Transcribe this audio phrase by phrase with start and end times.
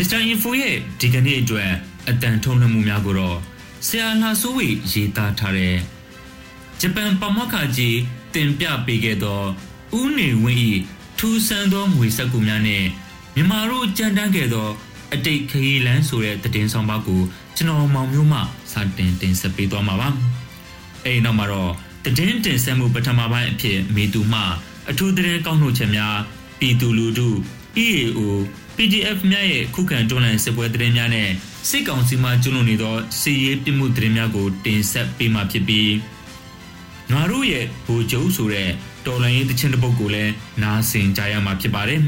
[0.00, 1.70] မစ္စတာအင်ဖိုရဲ့ဒီကနေ့အတွက်
[2.08, 3.38] အတန်ထုံးနှမှုများကိုတော့
[3.86, 5.76] ဆရာလှဆိုးဝေရေးသားထားတဲ့
[6.80, 7.98] ဂျပန်ပမခကြီး
[8.34, 9.42] တင်ပြပေးခဲ့သော
[9.98, 10.60] ဦးနေဝင်း၏
[11.18, 12.84] ထူးဆန်းသောငွေစက်ကူများနဲ့
[13.34, 14.68] မြန်မာတို့ကြံတန်းခဲ့သော
[15.14, 17.22] အတိတ်ခရီးလန်းဆိုတဲ့သတင်းဆောင်ပါကို
[17.56, 18.40] ကျွန်တော်မောင်မျိုးမှ
[18.72, 20.08] စတင်တင်ဆက်ပေးသွားမှာပါ။
[21.04, 21.72] အဲဒီနောက်မှာတော့
[22.04, 24.40] သတင်းတင်ဆက်မှုပထမပိုင်းအဖြစ်မေတူမှ
[24.90, 26.16] အထူးသတင်းကောက်နှုတ်ချက်များ
[26.58, 27.28] ပြည်သူလူထု
[27.86, 28.20] EAO
[28.78, 31.28] PDF များရဲ့ခုခံတွန်းလှန်စစ်ပွဲသတင်းများနဲ့
[31.68, 35.92] စစ်ကောင်စီမှကျွလွန်နေသောစီရေးပြမှုသတင်းများကိုတင်ဆက်ပေးမှာဖြစ်ပြီး
[37.12, 38.68] ငါတို့ရဲ့ဘူကျုပ်ဆိုတဲ့
[39.06, 42.00] တော်လိုင်းရေးတခြင်းတစ်ပုဒ်ကိုလည်းနားဆင်ကြရမှာဖြစ်ပါတယ်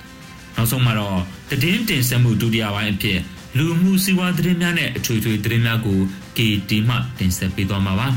[0.56, 3.18] ။နောက်ဆုံးမှာတော့သတင်းတင်ဆက်မှုဒုတိယပိုင်းအဖြစ်
[3.58, 5.98] လူမှုစီးပွားသတင်းများနဲ့အထွေထွေသတင်းများကို
[6.36, 8.08] KD မှတင်ဆက်ပေးသွားမှာပါ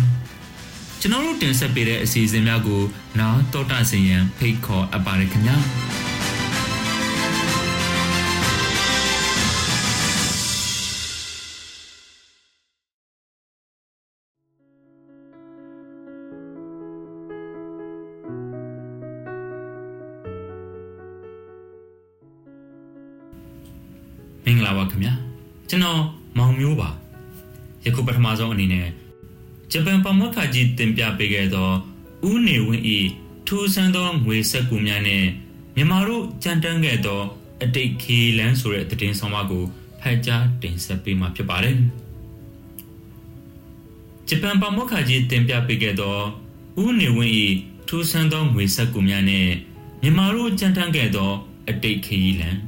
[1.02, 2.82] ။ကျွန်တော်တို့တင်ဆက်ပေးတဲ့အစီအစဉ်များကို
[3.20, 5.58] နားတော်တာဆင်ရန်ဖိတ်ခေါ်အပ်ပါတယ်ခင်ဗျာ။
[24.68, 25.14] လာပါခင်ဗျာ
[25.70, 26.02] ကျွန်တော်
[26.38, 26.90] မောင်မျိုးပါ
[27.86, 28.88] ယခုပထမဆုံးအနေနဲ့
[29.72, 31.70] ဂျပန်ပမခကြီးတင်ပြပေးခဲ့သော
[32.30, 32.84] ဦးနေဝင်း၏
[33.48, 35.26] ထူးဆန်းသောငွေစက်ကူများနဲ့
[35.76, 37.22] မြန်မာတို့ကြံတန်းခဲ့သော
[37.64, 39.64] အတိတ်ခီလန်းဆိုတဲ့သတင်းဆောင်မကို
[40.02, 41.78] ဖတ်ကြားတင်ဆက်ပေးမှာဖြစ်ပါတယ်
[44.28, 46.18] ဂျပန်ပမခကြီးတင်ပြပေးခဲ့သော
[46.84, 47.34] ဦးနေဝင်း၏
[47.88, 49.48] ထူးဆန်းသောငွေစက်ကူများနဲ့
[50.02, 51.32] မြန်မာတို့ကြံတန်းခဲ့သော
[51.70, 52.67] အတိတ်ခီလန်း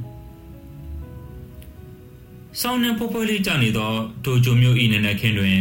[2.58, 3.92] စောင်းနှံဖိုးဖိုးလေးကြနေသော
[4.24, 5.60] ဒိုဂျိုမျိုးဤနနခင်းတွင်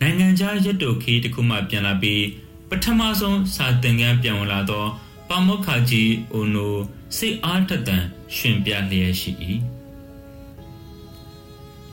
[0.00, 2.24] နိုင်ငံခြားရက်တိုခီတစ်ခုမှပြန်လာပြီး
[2.68, 4.84] ပထမဆုံးစာသင်ခန်းပြန်ဝင်လာသော
[5.28, 6.76] ပါမောက္ခကြီးအိုနို
[7.16, 8.04] စိတ်အားထက်သန်
[8.36, 9.30] ရှင်ပြလျက်ရှိ၏။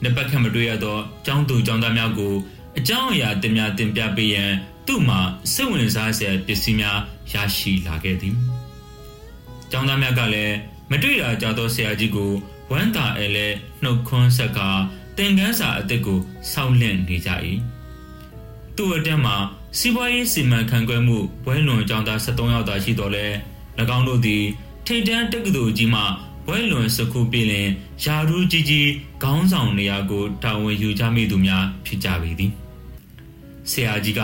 [0.02, 2.34] နှစ်ပတ်ခန့်မတွေ့ရသောကျောင်းသူကျောင်းသားများကို
[2.78, 4.52] အကြောင်းအရာတင်များတင်ပြပေးရန်
[4.88, 5.20] သူ့မှာ
[5.54, 6.98] စိတ်ဝင်စားစရာပစ္စည်းများ
[7.34, 8.36] ရရှိလာခဲ့သည်။
[9.72, 10.56] ကျောင်းသားများကလည်း
[10.92, 12.32] မတွေ့ရကြသောဆရာကြီးကို
[12.72, 13.48] ဝမ်းသာအဲလဲ
[13.84, 14.60] နှုတ်ခွန်းဆက်က
[15.18, 16.20] သင်ခန်းစာအသစ်ကို
[16.52, 17.30] စောင့်လင့်နေကြ၏
[18.76, 19.36] သူ့အတက်မှာ
[19.78, 23.26] စီးပွားရေးစီမံခန့်ခွဲမှုဘွဲလွန်ကျောင်းသား73ယောက်သာရှိတော်လဲ၎
[23.98, 24.44] င်းတို့သည်
[24.86, 26.02] ထိတ်တန်းတက္ကသိုလ်ကြီးမှ
[26.46, 27.70] ဘွဲလွန်စခုပြည်လင်
[28.04, 28.90] ယာရူးကြီးကြီး
[29.24, 32.52] ခေါင်းဆောင်နေရာကိုတာဝန်ယူကြမိသူများဖြစ်ကြပေသည်
[33.70, 34.22] ဆရာကြီးက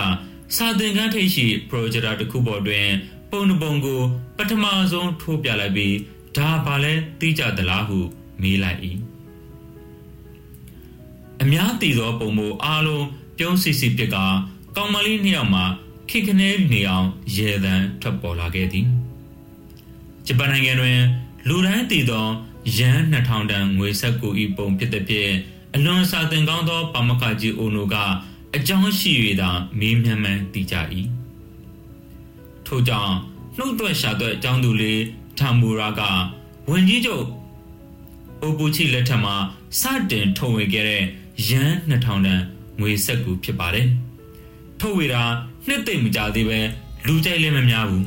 [0.56, 2.88] စာသင်ခန်းထိပ်ရှိပရိုဂျက်တာတစ်ခုပေါ်တွင်
[3.32, 4.02] ပုံနှပုံကို
[4.38, 5.96] ပထမဆုံးထိုးပြလိုက်ပြီး
[6.38, 8.00] ဒါဘာလဲသိကြသလားဟု
[8.42, 8.80] မေးလိုက်၏
[11.42, 13.06] အများတည်သောပုံမို့အားလုံး
[13.38, 14.18] ပြုံးစီစီပြစ်က
[14.76, 15.62] ကောင်မလေးနှစ်ယောက်မှ
[16.10, 18.88] ခိခနဲနေအောင်ရေတံထွက်ပေါ်လာခဲ့သည်
[20.26, 21.00] ဂျပန်နိုင်ငံတွင်
[21.48, 22.26] လူတိုင်းတည်သော
[22.78, 25.34] ရန်2000တန်ငွေဆက်ကိုဤပုံဖြစ်တဲ့ဖြင့်
[25.76, 27.96] အလွန်စာသင်ကောင်းသောပါမခကြီးအိုနိုက
[28.56, 30.76] အကြောင်းရှိ၍သာမေးမြန်းမှန်းသိကြ၏
[32.66, 33.14] ထို့ကြောင့်
[33.58, 35.02] နှုတ်သွက်ရှာသွက်အကြောင်းသူလေး
[35.38, 36.02] ထမ်မူရာက
[36.70, 37.26] ဝင်ကြီးချုပ်
[38.46, 39.36] အိုပူချီလက်ထက်မှာ
[39.80, 41.04] စတင်ထုတ်ဝေခဲ့တဲ့
[41.50, 42.42] ရန်2000တန်
[42.80, 43.88] ငွေဆက်ကူဖြစ်ပါတယ်။
[44.80, 45.24] ထုတ်ဝေတာ
[45.68, 46.60] နှစ်သိမ့်မကြသေးပဲ
[47.08, 48.06] လူကြိုက်လည်းမများဘူး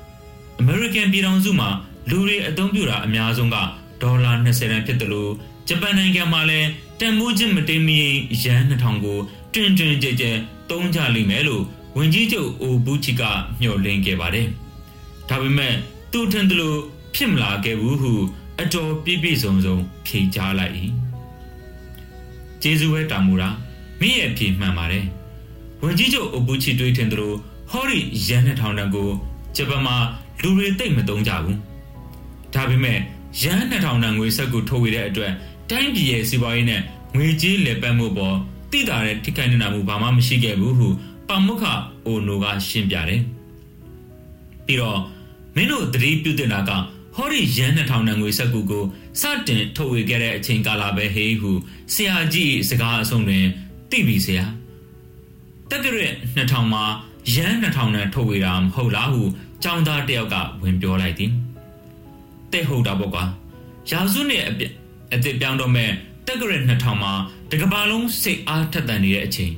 [0.62, 1.68] ။American ပြည်ထောင်စုမှာ
[2.10, 3.56] လူတွေအသုံးပြုတာအများဆုံးက
[4.02, 5.32] ဒေါ်လာ20တန်ဖြစ်တယ်လို့
[5.68, 6.68] ဂျပန်နိုင်ငံမှာလည်း
[7.00, 7.98] တန်မိုးချင်းမတိမ်မီ
[8.44, 9.18] ရန်2000ကို
[9.54, 10.30] တွင်တွင်ကြဲကြဲ
[10.70, 11.62] တုံးကြလိမ့်မယ်လို့
[11.96, 13.22] ဝင်ကြီးချုပ်အိုဘူချီက
[13.60, 14.48] မျှော်လင့်ခဲ့ပါတယ်။
[15.28, 15.74] ဒါပေမဲ့
[16.12, 16.78] သူထင်တယ်လို့
[17.14, 18.12] ဖြစ်မလာခဲ့ဘူးဟု
[18.62, 19.76] အတော်ပြည့်ပြည့်စုံစုံ
[20.06, 20.74] ဖြေကြားလိုက်၏
[22.62, 23.48] ကျေးဇူးပဲတာမူတာ
[24.00, 25.04] မင်းရဲ့ဖြေမှန်ပါတယ်
[25.82, 27.32] ဝင်ကြီးချုပ်အပူချီတွေးထင်သလို
[27.70, 29.10] ဟောရီရန်နှစ်ထောင်တန်ကို
[29.56, 29.96] ဂျပန်မှာ
[30.42, 31.58] လူတွေတိတ်မသုံးကြဘူး
[32.54, 32.98] ဒါပေမဲ့
[33.40, 35.32] ရန်နှစ်ထောင်တန်ငွေဆက်ကိုထုတ်ဝေတဲ့အတွက်
[35.70, 36.82] တိုင်းပြည်ရဲ့စီးပွားရေးနဲ့
[37.16, 38.36] ငွေကြေးလက်ပတ်မှုပေါ်
[38.72, 40.88] တိတာတဲ့ထိခိုက်နေတာမှုဘာမှမရှိခဲ့ဘူးဟု
[41.28, 41.64] ပမုခ
[42.06, 43.22] အိုနိုကရှင်းပြတယ်
[44.66, 44.98] ပြီးတော့
[45.54, 46.70] မင်းတို့သတိပြုတင်တာက
[47.16, 48.84] ဟောဒီရန်2000တန်ငွေဆက်ကူကို
[49.20, 51.50] စတင်ထုတ်ဝေခဲ့တဲ့အချိန်ကာလပဲဟေးဟု
[51.92, 53.44] ဆရာကြီးစကားအဆုံးတွင်
[53.90, 54.44] သိပြီဆရာ
[55.70, 56.84] တက်ကရက်2000မှာ
[57.34, 59.22] ရန်2000တန်ထုတ်ဝေတာမဟုတ်လားဟု
[59.64, 61.30] ចောင်းသားတယောက်ကဝင်ပြောလိုက်သည်
[62.52, 63.24] တဲ့ဟုတ်တာပေါ့ကွာ
[63.90, 64.64] ရာစုနဲ့အပြ
[65.10, 65.90] အစ်စ်ပြောင်းတော့မဲ့
[66.26, 67.12] တက္ကရာ2000မှာ
[67.50, 69.52] တကဘာလုံးစိတ်အားထက်သန်နေတဲ့အချိန်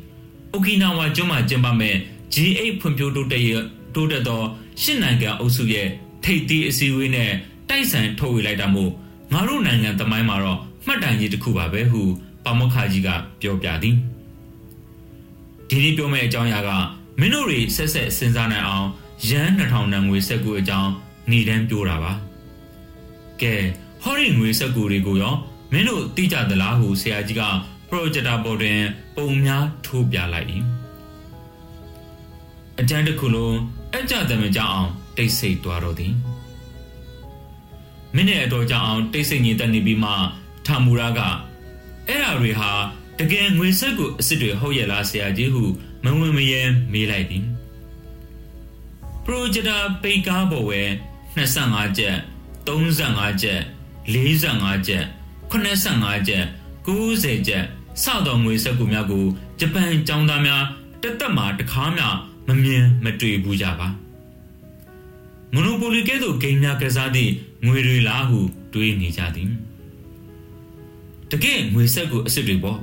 [0.53, 1.97] အိုကီနာဝါကျွန်းမှာကျင်းပမဲ့
[2.35, 3.51] G8 ဖွံ့ဖြိုးတိုးတက်ရ
[3.95, 4.43] တိုးတက်သော
[4.83, 5.89] ရှစ်နိုင်ငံအုပ်စုရဲ့
[6.25, 7.33] ထိပ်သီးအစည်းအဝေးနဲ့
[7.69, 8.93] တိုက်ဆိုင်ထုတ်ဝေလိုက်တာမို့
[9.33, 12.03] ငါတို့နိုင်ငံသမိုင်းမှာတော့မှတ်တိုင်ကြီးတစ်ခုပါပဲဟု
[12.45, 13.09] ပါမခါကြီးက
[13.41, 13.97] ပြောပြသည်
[15.69, 16.71] ဒီနေ့ပြောမယ့်အကြောင်းအရာက
[17.21, 18.89] မင်းတို့တွေဆက်ဆက်စဉ်းစားနိုင်အောင်
[19.29, 20.91] ရန်2000နံငွေဆက်ကူအကြောင်း
[21.31, 22.13] နေတန်းပြောတာပါ
[23.43, 23.55] ကဲ
[24.03, 25.35] ဟောဒီငွေဆက်ကူတွေကိုရော
[25.73, 27.43] မင်းတို့သိကြသလားဟုဆရာကြီးက
[27.89, 28.81] ပရိုဂျက်တာပေါ်တွင်
[29.17, 30.49] ပုံများထိုးပြလိုက်၏
[32.81, 33.57] အတန်းတစ်ခုလုံး
[33.97, 36.15] အကြတဲ့မကြအောင် တိတ်ဆိတ်သွားတော့သည်
[38.15, 40.13] မင်းနဲ့အတော်ကြအောင်တိတ်ဆိတ်ညင်တက်နေပြီးမှ
[40.67, 41.21] ထမူရာက
[42.09, 42.71] အဲ့ဓာတွေဟာ
[43.19, 45.65] တကယ်ငွေဆက်ကိုအစ်စ်တွေဟုတ်ရဲ့လားဆရာကြီးဟု
[46.05, 46.63] မဝင်မရဲ
[46.93, 47.45] မေးလိုက်သည်
[49.25, 50.83] ပရိုဂျက်တာပိတ်ကားပေါ်ဝဲ
[51.37, 52.17] 25ကျပ်
[52.67, 53.61] 35ကျပ်
[54.13, 55.05] 45ကျပ်
[55.51, 56.45] 85ကျပ်
[56.87, 57.65] 90ကျပ်
[58.03, 59.25] စသောငွေဆက်ကူများကို
[59.61, 60.65] ဂျပန်ចောင်းသားများ
[61.03, 62.05] တသက်မှာတခါမှ
[62.49, 63.89] မမြင်မတွေ့ဘူးကြပါ
[65.55, 67.33] မနိုပိုလီကဲ့သို့ဂိမ်းများကစားသည့်
[67.67, 68.41] ငွေတွေလားဟု
[68.75, 69.51] တွေးနေကြသည်
[71.31, 72.79] တကယ်ငွေဆက်ကူအစ်စ်တွေပေါ့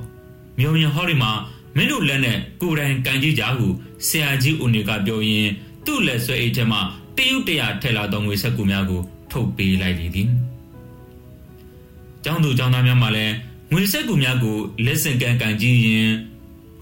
[0.58, 1.30] မြုံရင်ဟောဒီမှာ
[1.76, 3.66] မင်းတို့လက်နဲ့ကိုယ်တိုင်ကန်ကြည့်ကြဟု
[4.06, 5.52] ဆရာကြီးဦးနေကပြောရင်း
[5.86, 6.78] သူ့လက်ဆွဲအိတ်ထဲမှ
[7.16, 10.28] တရုတ်တရာထည့်လာသောငွေဆက်ကူများကိုထုတ်ပေးလိုက်လေသည်။
[12.24, 13.34] ကျောင်းသူကျောင်းသားများမှလည်း
[13.72, 16.10] ငွေဆက်ကူများကိုလက်ဆင့်ကမ်းကန်ကြည့်ရင်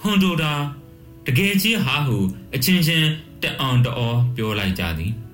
[0.01, 0.53] ဟွန်ဒိုတာ
[1.27, 2.17] တကယ်ကြီးဟာဟု
[2.55, 3.09] အချင်းချင်း
[3.43, 5.15] တက်အောင်တော်ပြောလိုက်ကြသည်။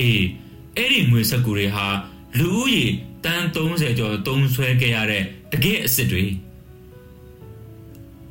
[0.00, 0.24] အေး
[0.76, 1.86] အဲ့ဒီငွေဆက်ကူတွေဟာ
[2.38, 2.86] လူဦးရေ
[3.24, 5.22] တန်း30ကျော်တုံးဆွဲခဲ့ရတဲ့
[5.52, 6.24] တကယ်အစ်စ်တွေ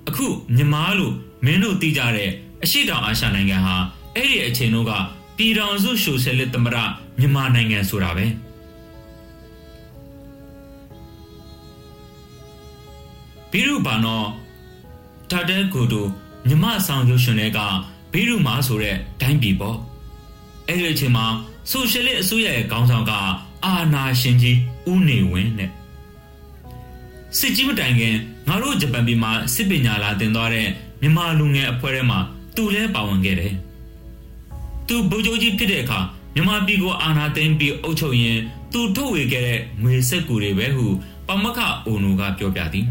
[0.08, 1.13] အခုမြမားလို့
[1.46, 2.31] မင်းတို့သိကြတဲ့
[2.63, 3.75] အရှိတောင်အာရှနိုင်ငံဟာ
[4.16, 4.92] အဲ့ဒီအချိန်တို့က
[5.38, 6.78] ပြည်တော်စုဆိုရှယ်လစ်သမရ
[7.19, 8.25] မြန်မာနိုင်ငံဆိုတာပဲ
[13.52, 14.22] ဘီရူဘာနော
[15.31, 16.10] တာတဲကိုတို့
[16.48, 17.60] မြမဆောင်ရုပ်ရှင်တွေက
[18.12, 19.78] ဘီရူမာဆိုတဲ့ဒိုင်းပြည်ပေါ့
[20.68, 21.25] အဲ့ဒီအချိန်မှာ
[21.69, 23.12] ဆိုရှယ်လစ်အစိုးရရဲ့ခေါင်းဆောင်က
[23.66, 24.58] အာနာရှင်ကြီး
[24.92, 25.72] ဦးနေဝင်းနဲ့
[27.38, 28.16] စစ်ကြီးမတိုင်ခင်
[28.48, 30.68] ငါတို့ဂျပန်ပြည်မှာစစ်ပညာလာတင်သွားတဲ့
[31.02, 32.19] မြန်မာလူငယ်အဖွဲ့ထဲမှာ
[32.56, 33.54] သူလည်းပါဝင်ခဲ့တယ်။
[34.88, 36.00] သူဗိုလ်ချုပ်ကြီးဖြစ်တဲ့အခါ
[36.36, 38.38] မြန်မာပြည်ကိုအာဏာသိမ်းပြီးအုပ်ချုပ်ရင်
[38.74, 40.86] သူထုတ်ဝေခဲ့တဲ့ငွေစက်ကူတွေပဲဟု
[41.28, 42.86] ပမခအိုနိုကပြောပြသည်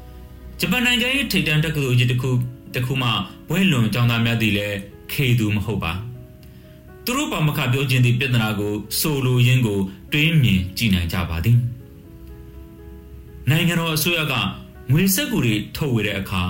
[0.60, 2.30] ။ဂျပန်နိုင်ငံရဲ့ထိပ်တန်းတက္ကသိုလ်ကြီးတစ်ခု
[2.74, 3.08] တစ်ခုမှ
[3.48, 4.76] ဘွဲလွန်ကျောင်းသားများသည်လည်း
[5.12, 5.92] ခေသူမဟုတ်ပါ။
[7.04, 9.80] သူတို့ပမခပြောခြင်းသည့်ပြဿနာကိုဆိုလိုရင်းကို
[10.12, 11.58] တွေးမြင်ကြည့်နိုင်ကြပါသည်။
[13.50, 14.34] နိုင်ငံတော်အစိုးရက
[14.90, 16.42] ငွေစက်ကူတွေထုတ်ဝေတဲ့အခါ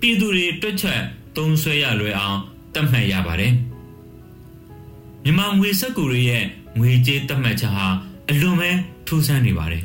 [0.00, 1.00] ပြည်သူတွေတွက်ချက်
[1.36, 2.38] သုံးဆွဲရလွယ်အောင်
[2.74, 3.52] တတ်မှတ်ရပါတယ်။
[5.24, 6.44] မြန်မာငွေစက်ကူတွေရဲ့
[6.78, 7.86] ငွေကြေးတတ်မှတ်ချက်ဟာ
[8.30, 8.70] အလွန်ပဲ
[9.06, 9.84] ထူးဆန်းနေပါတယ်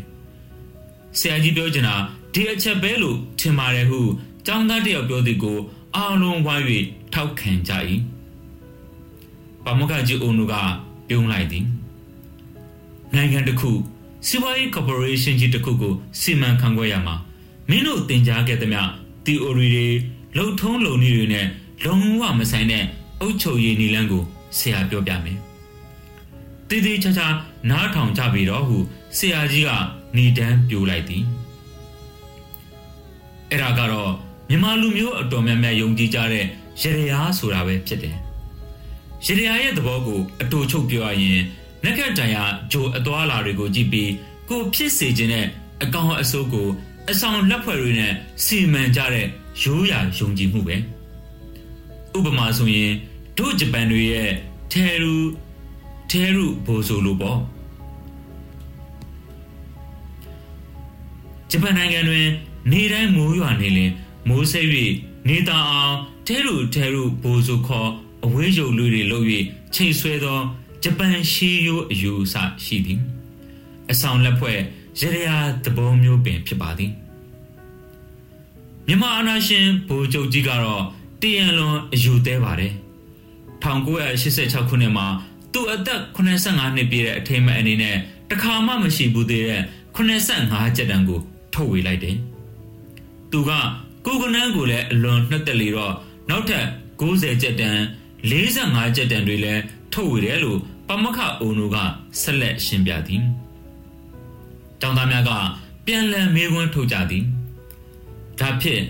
[1.20, 1.96] ။ဆရာကြီးပြောချင်တာ
[2.34, 4.02] ဒီအချက်ပဲလို့ထင်ပါတယ်ဟု
[4.46, 5.60] ကျောင်းသားတယောက်ပြောသည်ကို
[5.96, 6.66] အားလုံးဝိုင်း၍
[7.14, 7.74] ထောက်ခံကြ၏။
[9.66, 10.54] ပမကကြီးအုံနုက
[11.08, 11.66] ပြုံးလိုက်သည်။
[13.16, 13.72] နိုင်ငံတစ်ခု
[14.28, 17.16] စီးပွားရေးကော်ပိုရေးရှင်းကြီးတစ်ခုကိုစီမံခန့်ခွဲရမှာ
[17.70, 18.82] မင်းတို့တင် जा ခဲ့သမျှ
[19.26, 19.88] theory တွေ
[20.38, 21.48] လုံထုံးလုံနည်းတွေနဲ့
[21.86, 22.84] လုံးဝမဆိုင်တဲ့
[23.22, 24.24] အုတ်ချုပ်ရည်နီလန်းကို
[24.58, 25.38] ဆရာပြောပြမယ်။
[26.70, 27.28] တည်တည်ချာချာ
[27.70, 28.78] နားထောင်ကြပြီတော့ဟု
[29.18, 29.70] ဆရာကြီးက
[30.18, 31.24] နေတန်းပြိုလိုက်သည်။
[33.52, 34.12] အဲ့ဒါကတော့
[34.50, 36.46] မြန်မာလူမျိုးအတော်များများယုံကြည်ကြတဲ့
[36.82, 38.18] ရရရားဆိုတာပဲဖြစ်တယ်။
[39.26, 41.42] ရရရားရဲ့သဘောကိုအတူချုပ်ပြောရရင်
[41.84, 42.38] နက်ခတ်တန်ရ
[42.72, 44.12] ဂျိုအသွာလာတွေကိုကြည့်ပြီး
[44.50, 45.46] ကိုဖြစ်စေခြင်းနဲ့
[45.84, 46.68] အကောင်အဆိုးကို
[47.10, 48.14] အဆောင်လက်ဖွဲ့တွေနဲ့
[48.44, 49.28] စီမံကြတဲ့
[49.62, 50.76] ရိုးရာယုံကြည်မှုပဲ
[52.18, 52.92] ဥပမာဆိုရင်
[53.38, 54.32] တို့ဂျပန်တွေရဲ့
[54.72, 55.16] ထဲရူ
[56.10, 57.40] ထဲရူဘိုဆိုလိုပေါ့
[61.52, 62.28] ဂျပန်နိုင်ငံတွင်
[62.72, 63.92] နေတိုင်းမိုးရွာနေလင်
[64.28, 64.62] မိုးဆဲ၍
[65.28, 65.96] နေတာအောင်
[66.28, 67.92] ထဲရူထဲရူဘိုဆိုခေါ်
[68.26, 69.26] အဝေးရုပ်လူတွေလုပ်၍
[69.76, 70.40] ချိန်ဆွဲသော
[70.84, 73.00] ဂျပန်ရှီယိုအယူအဆရှိသည်
[73.92, 74.60] အဆောင်လက်ဖွဲ့
[75.02, 75.30] ရရ
[75.64, 76.92] သဘောမျိုးပင်ဖြစ်ပါသည်
[78.88, 80.84] မြန်မာအာဏာရှင်ဗိုလ်ချုပ်ကြီးကတော့
[81.22, 82.74] တရန်လွန်အယူသေးပါတယ်
[83.64, 85.08] 1986ခုနှစ်မှာ
[85.54, 87.98] သူ့အသက်85နှစ်ပြည့်တဲ့အထိမ်းအမှတ်အနေနဲ့
[88.32, 89.62] တခါမှမရှိဘူးသေးတဲ့
[89.96, 91.20] 85ကျက်တန်ကို
[91.54, 92.16] ထုတ်ဝေလိုက်တယ်
[93.32, 93.52] သူက
[94.06, 95.94] ကိုကနန်းကိုလည်းအလွန်နှစ်သက်လေတော့
[96.30, 96.66] နောက်ထပ်
[97.00, 97.78] 90ကျက်တန်
[98.32, 99.62] 45ကျက်တန်တွေလည်း
[99.94, 101.78] ထုတ်ဝေတယ်လို့ပမခအိုနိုက
[102.22, 103.24] ဆက်လက်ရှင်းပြသည်။
[104.82, 105.32] တောင်သားများက
[105.86, 107.24] ပြန်လည်မေးခွန်းထုတ်ကြသည်။
[108.40, 108.84] ဒါဖြင့်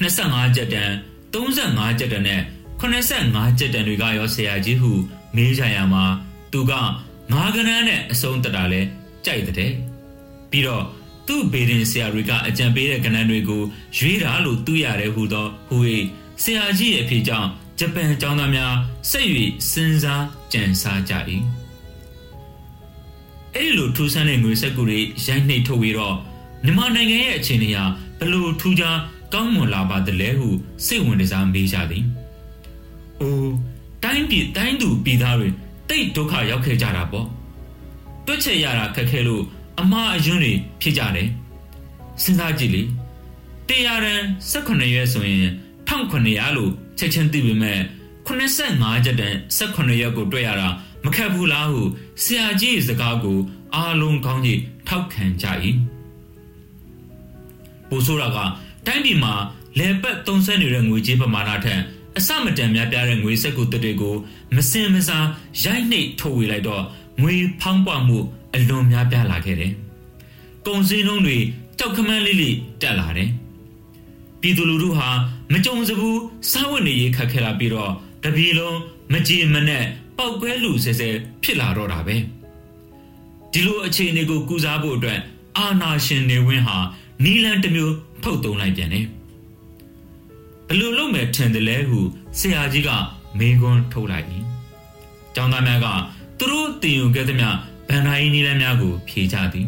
[0.00, 0.90] 25ကျက်တန်
[1.34, 2.40] 35ကျက်တန်နဲ့
[2.80, 4.92] 85ကျက်တန်တွေကရောဆရာကြီးဟု
[5.36, 6.04] မေးကြရမှာ
[6.52, 6.72] သူက
[7.32, 8.80] ငါးကနန်းနဲ့အဆုံးတတာလဲ
[9.24, 9.72] ကြိုက်တဲ့
[10.50, 10.84] ပြီးတော့
[11.26, 13.62] သူ့ဘေဒင်ဆရာတွေကအကြံပေးတဲ့ကဏ္ဍတွေကို
[13.98, 15.76] ရွေးတာလို့သိရတယ်ဟူသောဟူ၏
[16.42, 17.48] ဆရာကြီးရဲ့အဖြစ်ကြောင့်
[17.82, 18.74] ဂျပန်ကျောင်းသားများ
[19.10, 19.30] စိတ်၍
[19.70, 21.12] စဉ်းစားကြံစားကြ၏
[23.54, 26.16] အဲ့ဒီလိုထူးဆန်းတဲ့ငွေစက်ကူတွေရိုက်နှိပ်ထုတ်ပြီးတော့
[26.64, 27.84] မြန်မာနိုင်ငံရဲ့အခြေအနေဟာ
[28.18, 28.98] ဘလို့ထူးခြား
[29.32, 30.48] ကောင်းမွန်လာပါသလဲဟု
[30.86, 32.04] စိတ်ဝင်စားမေးကြသည်။
[33.20, 33.52] အိုး
[34.04, 35.48] တိုင်းပြည်တိုင်းသူပြည်သားတွေ
[35.88, 37.26] တိတ်ဒုက္ခရောက်ခဲ့ကြတာပေါ့။
[38.26, 39.42] တွက်ချက်ရတာခက်ခဲလို့
[39.80, 41.28] အမှားအယွန်းတွေဖြစ်ကြတယ်
[42.22, 42.82] စဉ်းစားကြည့်လေ
[43.68, 44.22] တရားရန်
[44.52, 45.48] 18ရက်ဆိုရင်
[45.88, 47.80] 1900လို့ ချက်ချင်းသိပေမဲ့
[48.26, 50.68] 85ချက်တန်18ရက်ကိုတွေ့ရတာ
[51.04, 51.82] မခက်ဘူးလားဟု
[52.22, 53.38] ဆရာကြီးစကားကို
[53.74, 55.46] အားလုံးကောင်းကြီးထောက်ခံကြ၏
[57.88, 58.38] ပိုဆိုးတာက
[58.86, 59.34] တိုင်းပြည်မှာ
[59.78, 61.80] လေပတ်သုံးဆနေတဲ့ငွေကြေးပမာဏထက်
[62.18, 64.16] အစမတန်များပြားတဲ့ငွေစက်ကူတက်တွေကို
[64.54, 65.26] မစင်မစား
[65.64, 66.84] ရိုက်နှိပ်ထုတ်ဝေလိုက်တော့
[67.22, 68.18] ငွေဖောင်းပွားမှု
[68.54, 69.72] အလွန်များပြားလာခဲ့တယ်။
[70.66, 71.38] ကုန်စည်နှုန်းတွေ
[71.78, 73.30] ကြောက်ခမန်းလေးလေးတက်လာတယ်။
[74.40, 75.08] ပြည်သူလူထုဟာ
[75.52, 76.20] မကြုံစဘူး
[76.50, 77.92] စားဝတ်နေရေးခက်ခဲလာပြီးတော့
[78.24, 78.78] တပြည်လုံး
[79.12, 79.84] မကြည်မနဲ့
[80.16, 81.08] ပောက်ကွဲလူဆဲဆဲ
[81.42, 82.16] ဖြစ်လာတော့တာပဲ။
[83.52, 85.20] ဒီလိုအခြေအနေကိုကုစားဖို့အတွက်
[85.58, 86.78] အာနာရှင်နေဝင်းဟာ
[87.24, 89.06] နီလန်တစ်မျိုးထုတ်သုံးလိုက်ပြန်တယ်။
[90.68, 92.00] ဘလို့လုံးမဲ့ထင်တယ်လဲဟု
[92.38, 92.90] ဆရာကြီးက
[93.38, 94.26] မေးခွန်းထုတ်လိုက်၏။
[95.34, 95.86] ကျောင်းသားများက
[96.38, 97.48] သူတို့တင်ယူခဲ့သမျှ
[97.88, 99.66] ဗန်နာယီနီလန်းများကို ဖြေကြသည်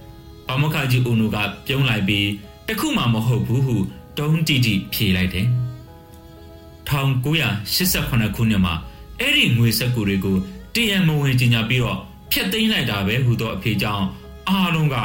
[0.46, 2.28] ။ပမခကြီးဦးနုကပြုံးလိုက်ပြီး
[2.68, 3.76] တခုမှမဟုတ်ဘူးဟု
[4.18, 5.46] တုံးတိတိဖြေလိုက်တယ်။
[6.88, 8.74] 1988ခုနှစ်မှာ
[9.20, 10.36] အဲ့ဒီငွေစက်ကူတွေကို
[10.74, 11.98] တရံမဝင်ကြီးညာပြီးတော့
[12.30, 14.06] ဖျက်သိမ်းလိုက်တာပဲဟူသောအဖေကြောင့်
[14.48, 14.96] အားလုံးက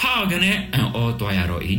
[0.00, 1.62] ဟာကနေအံ့ဩသွားရတော့၏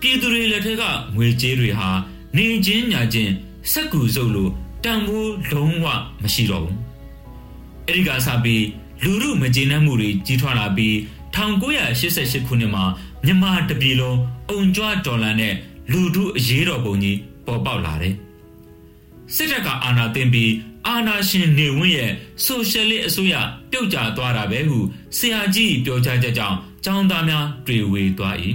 [0.00, 0.82] ပြည်သူတွေလက်ထက်က
[1.16, 1.88] ငွေကြေးတွေဟာ
[2.36, 3.32] နေချင်းညာချင်း
[3.72, 4.50] စက်ကူစုပ်လို့
[4.84, 5.86] တန်ဖိုးလုံးဝ
[6.22, 6.76] မရှိတော့ဘူး
[7.86, 8.64] အဲ့ဒီကစပြီး
[9.02, 10.94] လူမှုမကျေနပ်မှုတွေကြီးထွားလာပြီး
[11.34, 12.84] 1988ခုနှစ်မှာ
[13.26, 14.18] မြန်မာတပြည်လုံး
[14.50, 15.54] အုံကြွဒေါ်လာနဲ့
[15.90, 18.14] လူထုအရေးတော်ပုံကြီးပေါ်ပေါက်လာတယ်
[19.34, 20.52] စစ်တပ်ကအာဏာသိမ်းပြီး
[20.86, 22.10] အာဏာရှင်နေဝင်းရဲ့
[22.44, 23.34] ဆိုရှယ်လစ်အစိုးရ
[23.70, 24.78] ပြုတ်ကျသွားတာပဲဟု
[25.16, 28.36] ဆရာကြီးပြောကြားချက်ကြောင့်ចောင်းသားများတွေ့ဝေသွား၏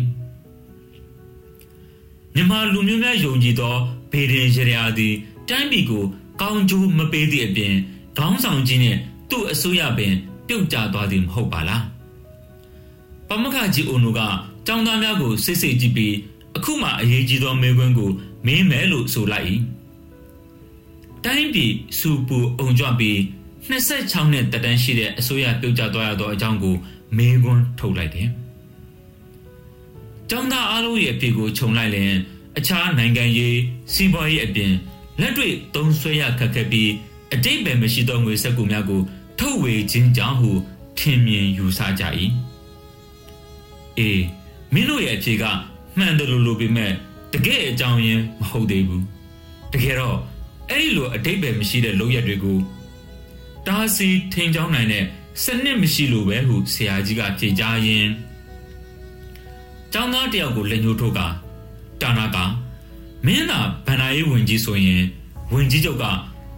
[2.34, 3.76] မြန်မာလူမျိုးများယုံကြည်သော
[4.12, 5.14] ဗေဒင်ရရာသည်
[5.50, 6.04] တိုင်းပြည်ကို
[6.42, 7.76] ကောင်းကျိုးမပေးသည့်အပြင်
[8.18, 9.00] ခေါင်းဆောင်ကြီးနှင့်
[9.30, 10.14] သူ့အစိုးရပင်
[10.48, 11.84] ပြုတ်ကျသွားသည်မဟုတ်ပါလား
[13.28, 14.22] ပမခကြီးအိုနိုက
[14.68, 16.16] ចောင်းသားများကိုစစ်စစ်ကြည့်ပြီး
[16.58, 18.12] အခုမှအရေးကြီးသောမေးခွန်းကို
[18.46, 19.48] မင်းမယ်လို့ဆိုလိုက်၏
[21.26, 23.18] တိုင်းပြည်စူပူအုံကြွပြီး
[23.70, 26.76] 26နှစ်တက်တန်းရှိတဲ့အစိုးရပြုတ်ကျသွားရသောအကြောင်းကို
[27.18, 28.28] မေးခွန်းထုတ်လိုက်တယ်။
[30.30, 32.14] ကျောင်းသားအားလုံးရဲ့အဖြစ်ကိုခြုံလိုက်ရင်
[32.58, 33.58] အခြားနိုင်ငံရေး
[33.94, 34.74] စီးပွားရေးအပြင်
[35.20, 36.90] လက်တွေ့သုံးဆွဲရခက်ခဲပြီး
[37.34, 39.02] အတိတ်ပဲမရှိသောငွေစက်ကူများကို
[39.40, 40.52] ထုတ်ဝေခြင်းကြောင့်ဟု
[40.98, 42.04] ထင်မြင်ယူဆကြ၏။
[44.00, 44.22] အေး
[44.74, 45.44] မင်းတို့ရဲ့အဖြစ်က
[45.98, 46.92] မှန်တယ်လို့လို့ပြမဲ့
[47.34, 49.04] တကယ်အကြောင်းရင်းမဟုတ်သေးဘူး။
[49.74, 50.18] တကယ်တော့
[50.70, 52.58] အဲ့ဒီလိုအတိတ်ပဲမရှိတဲ့လုပ်ရက်တွေကို
[53.68, 55.06] တားဆီးထိန်ချောင်းနိုင်တဲ့
[55.44, 58.12] စနစ်မရှိလို့ပဲဟုဆရာကြီးကဖြေကြားရင်း
[59.94, 61.20] ကျောင်းသားတယောက်ကိုလက်ညှိုးထိုးက
[62.02, 62.38] တာနာက
[63.26, 65.04] မင်းသာဗန္ဒာရေးဝင်ကြီးဆိုရင်
[65.54, 66.06] ဝင်ကြီးချုပ်က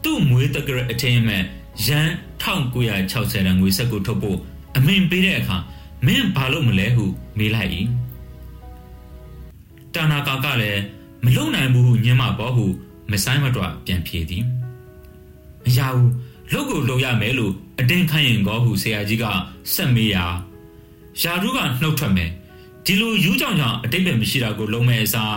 [0.03, 1.43] သူ့မွေးတကရအထင်းမဲ့
[1.85, 2.07] ရန်
[2.41, 4.37] 1960ရန်ငွေဆက်ကိုထုတ်ဖို့
[4.77, 5.57] အမိန်ပေးတဲ့အခါ
[6.05, 7.05] မင်းဘာလို့မလဲဟု
[7.37, 7.71] မေးလိုက်၏
[9.95, 10.81] တာနာကာကလည်း
[11.23, 12.65] မလုံနိုင်ဘူးဟုညင်မပေါ်ဟု
[13.11, 14.43] မဆိုင်မတော့ပြန်ဖြေသည်
[15.63, 16.11] မရဘူး
[16.51, 19.25] လုတ်ကိုလုံရမယ်လို့အတင်းခိုင်းရင်ကောဟုဆရာကြီးက
[19.73, 20.25] ဆက်မေးရာ
[21.21, 22.29] ယာရုကနှုတ်ထွက်မယ်
[22.85, 25.35] ဒီလိုယူးကြောင်ကြောင်အတိတ်ပဲမရှိတာကိုလုံးမဲ့အစား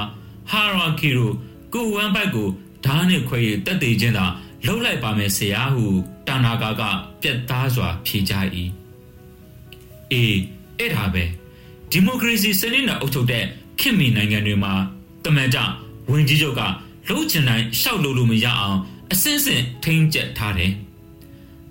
[0.51, 1.31] ဟာရာကီရို
[1.73, 2.49] ကိုဝမ်ဘတ်ကို
[2.85, 4.27] ဓာတ်နဲ့ခွဲရတက်သေးခြင်းသာ
[4.67, 5.87] လှုပ်လိုက်ပါမယ်ဆရာဟု
[6.29, 6.83] တာနာကာက
[7.23, 8.35] ပြက်သားစွာဖြေကြ၏
[10.13, 10.39] အေး
[10.79, 11.25] အဲ့ဒါပဲ
[11.91, 13.45] ဒီမိုကရေစီစနစ်နဲ့အုပ်ချုပ်တဲ့
[13.81, 14.73] ခင်မီနိုင်ငံတွေမှာ
[15.25, 15.59] တမန်ကြ
[16.11, 16.61] ဝင်ကြီးချုပ်က
[17.09, 18.79] လှုပ်ချင်တိုင်းရှောက်လို့လို့မရအောင်
[19.13, 20.73] အစင်းစင်ထိန်းကျက်ထားတယ်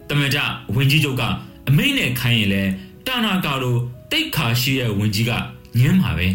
[0.09, 0.39] တမန်ကြ
[0.75, 1.23] ဝင်ကြီးချုပ်က
[1.67, 2.63] အမိန့်နဲ့ခိုင်းရင်လဲ
[3.07, 3.75] တာနာကာလို
[4.11, 5.31] တိတ်ခါရှိရဲ့ဝင်ကြီးက
[5.79, 6.27] ညင်းမှာပဲ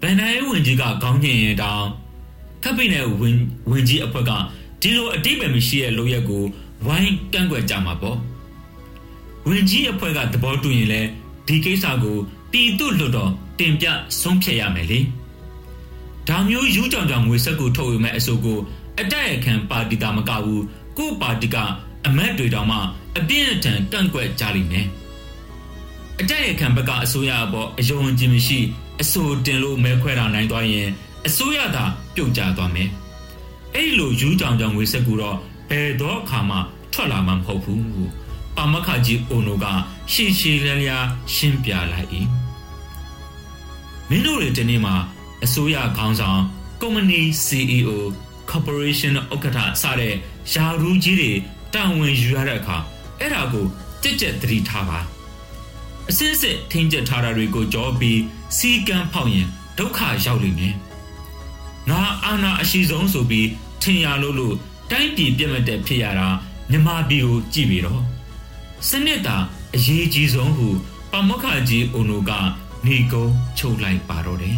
[0.00, 1.84] ဗန်နိုင်ဝင်ကြီးကခေါင်းညင်ရင်တောင်
[2.62, 3.36] ခပ်ပိနဲ့ဝင်
[3.70, 4.30] ဝင်ကြီးအဖွဲ့က
[4.80, 6.44] ဒီလိုအတိတ်ပဲမရှိရဲ့လို့ရက်ကို
[6.86, 8.18] ဝိုင်းကန့်ကွက်ကြမှာပေါ့
[9.48, 11.00] ဝင်ကြီးအဖွဲ့ကသဘောတူရင်လဲ
[11.46, 12.16] ဒီကိစ္စကို
[12.52, 13.86] ပြည်သူ့လွှတ်တော် တင်ပြ
[14.20, 15.00] ဆုံးဖြတ်ရမယ်လေ
[16.28, 18.58] ဒါမျိုးယူကြောင်ကြောင်ငွေဆက်ကိုထုတ်ယူမဲ့အစိုးကို
[19.00, 20.64] အတိုက်အခံပါတီကမကဘူး
[20.98, 21.56] ကိုပါတီက
[22.06, 22.78] အမတ်တွေတောင်မှ
[23.18, 24.86] အပြင်းအထန်ကန့်ကွက်ကြလိမ့်မယ်
[26.20, 28.58] အတိုက်အခံဘက်ကအစိုးရအပေါ်အယုံကြည်မရှိ
[29.02, 30.88] အဆိုတင်လို့မဲခွဲတာနိုင်သွားရင်
[31.26, 31.84] အစိုးရသာ
[32.14, 32.88] ပြုတ်ကျသွားမယ်
[33.74, 35.38] အဲ့လိုယူကြောင်ကြောင်ငွေစက်ကူတော့
[35.70, 36.56] ဘယ်တော့အခါမှ
[36.92, 37.84] ထွက်လာမှာမဟုတ်ဘူး
[38.56, 39.66] ပါမခကြီးအိုနိုက
[40.12, 42.08] ရှီရှီလျားလျားရှင်းပြလိုက်၏
[42.43, 42.43] မ
[44.16, 44.94] င်းတို့တွေဒီနေ့မှာ
[45.44, 46.40] အစိုးရခေါင်းဆောင်
[46.80, 47.90] ကုမ္ပဏီ CEO
[48.50, 50.14] corporation ဥက္ကဋ္ဌစတဲ့
[50.52, 51.32] ယာရူးကြီးတွေ
[51.74, 52.76] တာဝန်ယူရတဲ့အခါ
[53.20, 53.66] အဲ့ဒါကို
[54.02, 54.98] ကြက်ကြက်သတိထားပါ
[56.10, 58.20] အစစ်အစစ်ထိန်းကျက်ထားတာတွေကိုကြောပြီး
[58.56, 60.74] စီကံဖောက်ရင်ဒုက္ခရောက်လိမ့်မယ်
[61.90, 63.48] ငါအာနာအရှိဆုံးဆိုပြီး
[63.82, 64.54] ထင်ရလို့လို့
[64.90, 66.28] တိုင်းပြည်ပြတ်မတဲ့ဖြစ်ရတာ
[66.70, 68.02] မြမပြည်ကိုကြည့်ပြီးတော့
[68.88, 69.36] စနစ်တာ
[69.74, 70.68] အရေးကြီးဆုံးဟု
[71.12, 72.30] ပမခကြီးအိုနိုက
[72.86, 74.56] နေကုန်းချုပ်လိုက်ပါတော့တယ်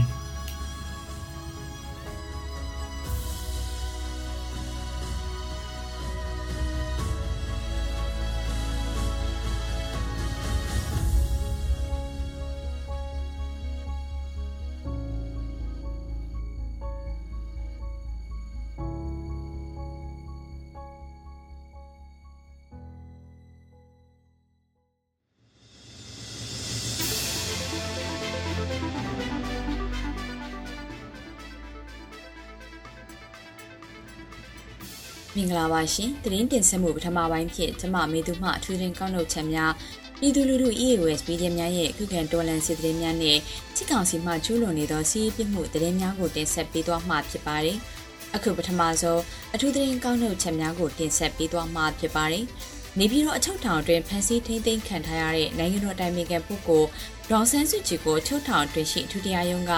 [35.37, 39.73] မင်္ဂလာပါရှင်။သတင်းတင်ဆက်မှုပထမပိုင်းဖြစ်ကျမမေသူမှအထူးရင်ကောက်နှုတ်ချက်များ
[40.21, 43.39] ပြည်သူလူထု EAS ပြည်သူများရဲ့ခုခံတော်လှန်စစ်သတင်းများနဲ့
[43.77, 47.79] စစ်ကောင်စီမှကျူးလွန်နေသောစီးပြစ်မှုသတင်းများကိုတင်ဆက်ပေးသွားမှာဖြစ်ပါတယ်။
[48.35, 49.23] အခုပထမဆုံး
[49.55, 52.45] အထူးသတင်းကောက်နှုတ်ချက်များကိုတင်ဆက်ပေးသွားမှာဖြစ်ပါတယ်။
[52.99, 56.89] နေပြည်တော်အချုပ်ထောင်တွင်ဖမ်းဆီးထိန်းသိမ်းခံထားရတဲ့နိုင်ငံတော်တိုင်ပင်ခံပုဂ္ဂိုလ်
[57.31, 59.73] ဒေါ်ဆန်းစုကြည်ကိုချုပ်ထောင်တွင်ရှိအထူးတရားရုံးက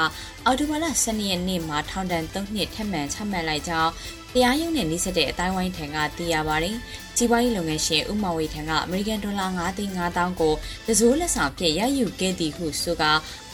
[0.44, 3.92] အော်တိုဘာလ12ရက်နေ့မှာထောင်ဒဏ်3နှစ်ထပ်မံချမှတ်လိုက်ကြောင်း
[4.34, 6.76] တရားရုံးနဲ့နှိစက်တဲ့အတိုင်းဝိုင်းထံကသိရပါတယ်။
[7.16, 10.54] ကြီးပွားရေးလုပ်ငန်းရှင်ဦးမောင်ဝေထံကအမေရိကန်ဒေါ်လာ9သိန်း5000ကို
[10.86, 13.04] တစိုးလက်ဆောင်ဖြင့်ရယူခဲ့သည်ဟုဆိုက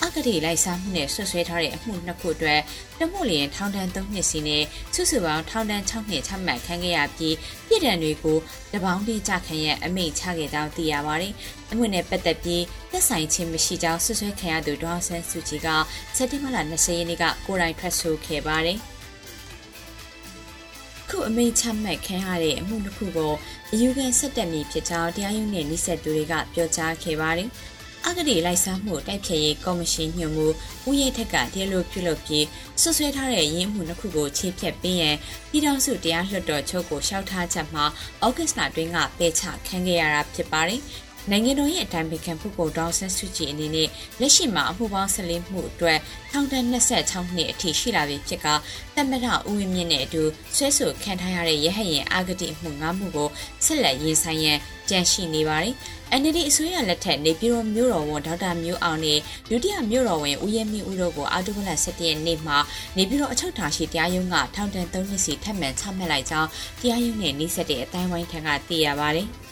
[0.02, 2.60] အကတိလိုက်စားမှုနဲ့ဆွဆွဲထားတဲ့အမှုနှစ်ခုအတွက်
[3.00, 8.38] တမှုလျင်ထောင်ဒဏ်3နှစ်စီနဲ့စုစုပေါင်းထောင်ဒဏ်6နှစ်ချမှတ်ခံခဲ့ရပြီးပြည်ဒဏ်တွေကို
[8.74, 11.32] တပေါင်းတည်းကြခံရအမိန့်ချခဲ့ကြောင်းသိရပါတယ်။
[11.70, 15.68] အမှုနဲ့ပတ်သက်ပြီးသက်ဆိုင်ခြင်းမရှိကြောင်းဆွဆွဲခံရသူဒေါအောင်ဆန်းစုကြည်က
[16.16, 18.80] စက်တင်ဘာလ20ရက်နေ့ကကိုယ်တိုင်ထွက်ဆိုခဲ့ပါတယ်။
[21.14, 23.32] ခုအမိန့်ချမှတ်ခံရတဲ့အမှုတစ်ခုကို
[23.72, 27.48] အယူခံဆက်တက်မည်ဖြစ်ကြောင်းတရားရုံးနဲ့နှိစက်သူတွေကပြောကြားခဲ့ပါတယ်။
[28.06, 30.46] အဂတိလိုက်စားမှုတိုက်ဖျက်ရေးကော်မရှင်ညွှန်မှု
[30.88, 32.46] ဦးရဲထက်ကတရားလိုပြုလုပ်ပြီး
[32.80, 35.16] ဆွဆွဲထားတဲ့ရင်းမှုတစ်ခုကိုချေဖြတ်ပေးရန်
[35.50, 37.84] ပြည်ထောင်စုတရားလွှတ်တော်ချုပ်ကိုရှောက်ထားချက်မှာ
[38.26, 40.80] ဩဂတ်စ်လတွင်ကပယ်ချခံခဲ့ရတာဖြစ်ပါတယ်။
[41.30, 43.88] နိုင်ငံတော်ရဲ့အတိုင်းပင်ခံပုဂ္ဂိုလ်ဒေါက်ဆန်စုကြည်အနေနဲ့
[44.20, 45.98] လက်ရှိမှာအမှုပေါင်း14မှုအတွက်
[46.30, 48.46] ထောင်ဒဏ်26နှစ်အထိရှိလာပြီဖြစ်က
[48.94, 50.22] တမရဦးဝင်းမြင့်နဲ့အတူ
[50.56, 53.28] ဆွဲဆိုခံထားရတဲ့ရဟရင်အာဂတိမှု၅မှုကို
[53.64, 54.58] ဆက်လက်ရင်ဆိုင်ရန်
[54.90, 55.74] ကြံရှိနေပါတယ်။
[56.20, 59.18] NLD အစိုးရလက်ထက်နေပြည်တော်မြို့တော်ဝန်ဒေါက်တာမျိုးအောင်နဲ့
[59.50, 62.58] ဒုတိယမြို့တော်ဝန်ဦးရဲမြင့်ဦးတို့ကိုအာတုဘလ17ရက်နေ့မှာ
[62.96, 66.48] နေပြည်တော်အချုပ်ထောင်ရှိတရားရုံးကထောင်ဒဏ်3နှစ်စီထပ်မံချမှတ်လိုက်ကြောင်း
[66.80, 69.28] တရားရုံးနဲ့နှိစက်တဲ့အတိုင်းဝိုင်းထံကသိရပါတယ်။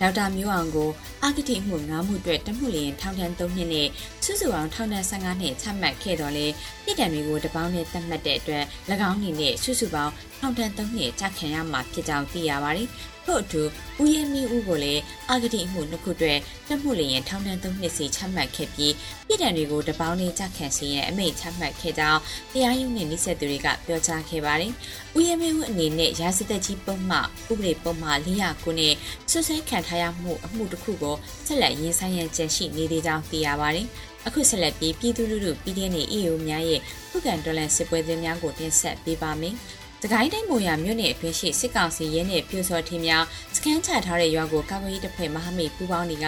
[0.00, 0.90] ဒေါက်တာမျိုးအောင်ကို
[1.22, 3.88] အာဂတိမှု၅မှုအတွက်တမှုလျင်ထောင်ဒဏ်၃နှစ်နဲ့
[4.24, 6.46] စုစုပေါင်းထောင်ဒဏ်15နှစ်ချမှတ်ခဲ့တော်လဲ
[6.84, 8.64] ပြည်တံတွေကိုတပေါင်းနဲ့သတ်မှတ်တဲ့အတွက်၎
[9.08, 12.88] င်းအနေနဲ့စုစုပေါင်းထောင်ဒဏ်၃နှစ်ကြာခံရမှာဖြစ်ကြောင်းသိရပါတယ်။
[13.26, 13.62] ထို့အတူ
[14.00, 18.94] ဦးရဲမင်းဦးကိုလည်းအာဂတိမှုနှစ်ခုအတွက်တမှုလျင်ထောင်ဒဏ်၃နှစ်စီချမှတ်ခဲ့ပြီး
[19.26, 22.20] ပြည်တံတွေကိုတပေါင်းနဲ့ကြာခံစီရင်အမိန့်ချမှတ်ခဲ့ကြောင်း
[22.52, 24.72] တရားရုံးနဲ့နှိစက်သူတွေကပြောကြားခဲ့ပါတယ်။
[25.16, 28.94] ဦးရဲမင်းဦးအနေနဲ့ရာဇသက်ကြီးပုံမှဥပဒေပုံမှ409နဲ့
[29.30, 33.86] ဆွဆွဲခံထားရမှုအမှုတစ်ခုကိုဆက်လက်ရင်ဆိုင်ရန်ကြံရှိနေသေးကြောင်းသိရပါတယ်။
[34.26, 39.54] အခုဆက်လက်ပြီးပြည်သူလူထု PDF နဲ့ EAO များရဲ့ခုခံတော်လှန်စစ်ပွဲသွင်းများကိုတင်ဆက်ပေးပါမယ်။
[40.02, 43.24] စကိုင်းတိုင်းမိုရမြို့နယ်အတွင်းရှိစစ်ကောင်စီရဲနဲ့ပြူစော်ထင်းများ
[43.56, 46.26] စခန်းချထားတဲ့ရွာကိုကာကွယ်ရေးတပ်ဖွဲ့မဟာမိတ်ပူးပေါင်းတွေက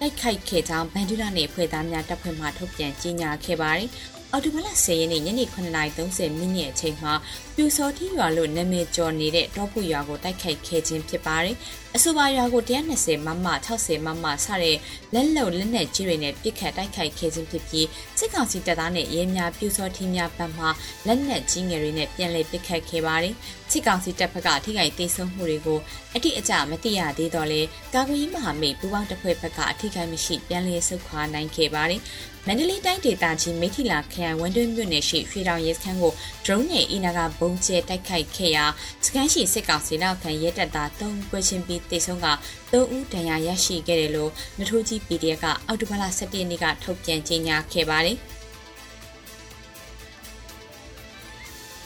[0.00, 3.88] တိုက်ခိုက်ခဲ့ကြောင်းဗန်ဒူလာနယ်ဖွဲ့သားများတပ်ဖွဲ့မှထုတ်ပြန်ကြေညာခဲ့ပါတယ်။
[4.32, 7.12] အော်တိုဘလ10ရက်နေ့ညနေ9:30မိနစ်အချိန်မှာ
[7.54, 11.56] ပြူစောတိရွာလို့နာမည်ကျော်နေတဲ့တောပုရွာကိုတိုက်ခိုက်ခဲ့ခြင်းဖြစ်ပါတယ်။
[11.98, 14.76] အဆိုပါရွာကို120မမ60မမစတဲ့
[15.14, 17.86] လက်လုံလက်နက်ကြီးတွေနဲ့ပစ်ခတ်တိုက်ခိုက်ခဲ့ခြင်းဖြစ်ပြီး
[18.18, 20.66] စစ်ကောင်စီတပ်သားနဲ့ရဲများပြူစောတိများဘက်မှ
[21.06, 23.34] လက်နက်ကြီးငယ်တွေနဲ့ပြန်လည်ပစ်ခတ်ခဲ့ပါတယ်။
[23.70, 25.78] စစ်ကောင်စီတပ်ဖက်ကထိခိုက်ဒေဆုံးမှုတွေကို
[26.14, 27.60] အတိအကျမသိရသေးတော့လဲ
[27.94, 32.02] ကာကွယ်ရေးမဟာမိတ်ပူးပေါင်းတပ်ဖွဲ့ဘက်ကအထိခိုက်မရှိပြန်လည်ဆုတ်ခွာနိုင်ခဲ့ပါတယ်။
[32.48, 36.12] မန္တလေးတိုင်းဒေသကြီးမိထီလာခရိုင်ဝန်တွင်းမြို့နယ်ရှိရွှေတောင်ရဲစခန်းကို
[36.44, 38.64] drone နဲ့အီနာကဘုံကျဲတိုက်ခိုက်ခဲ့ရာ
[39.04, 42.26] စခန်းရှိစစ်ကောင်စီနောက်ခံရဲတပ်သား၃ပွဲချင်းပြီးတေဆုံးက
[42.72, 48.18] ၃ဦးဒဏ်ရာရရှိခဲ့တယ်လို့နထိုးကြီး PDF ကအောက်တိုဘာလ17ရက်နေ့ကထုတ်ပြန်ကြေညာခဲ့ပါတယ်။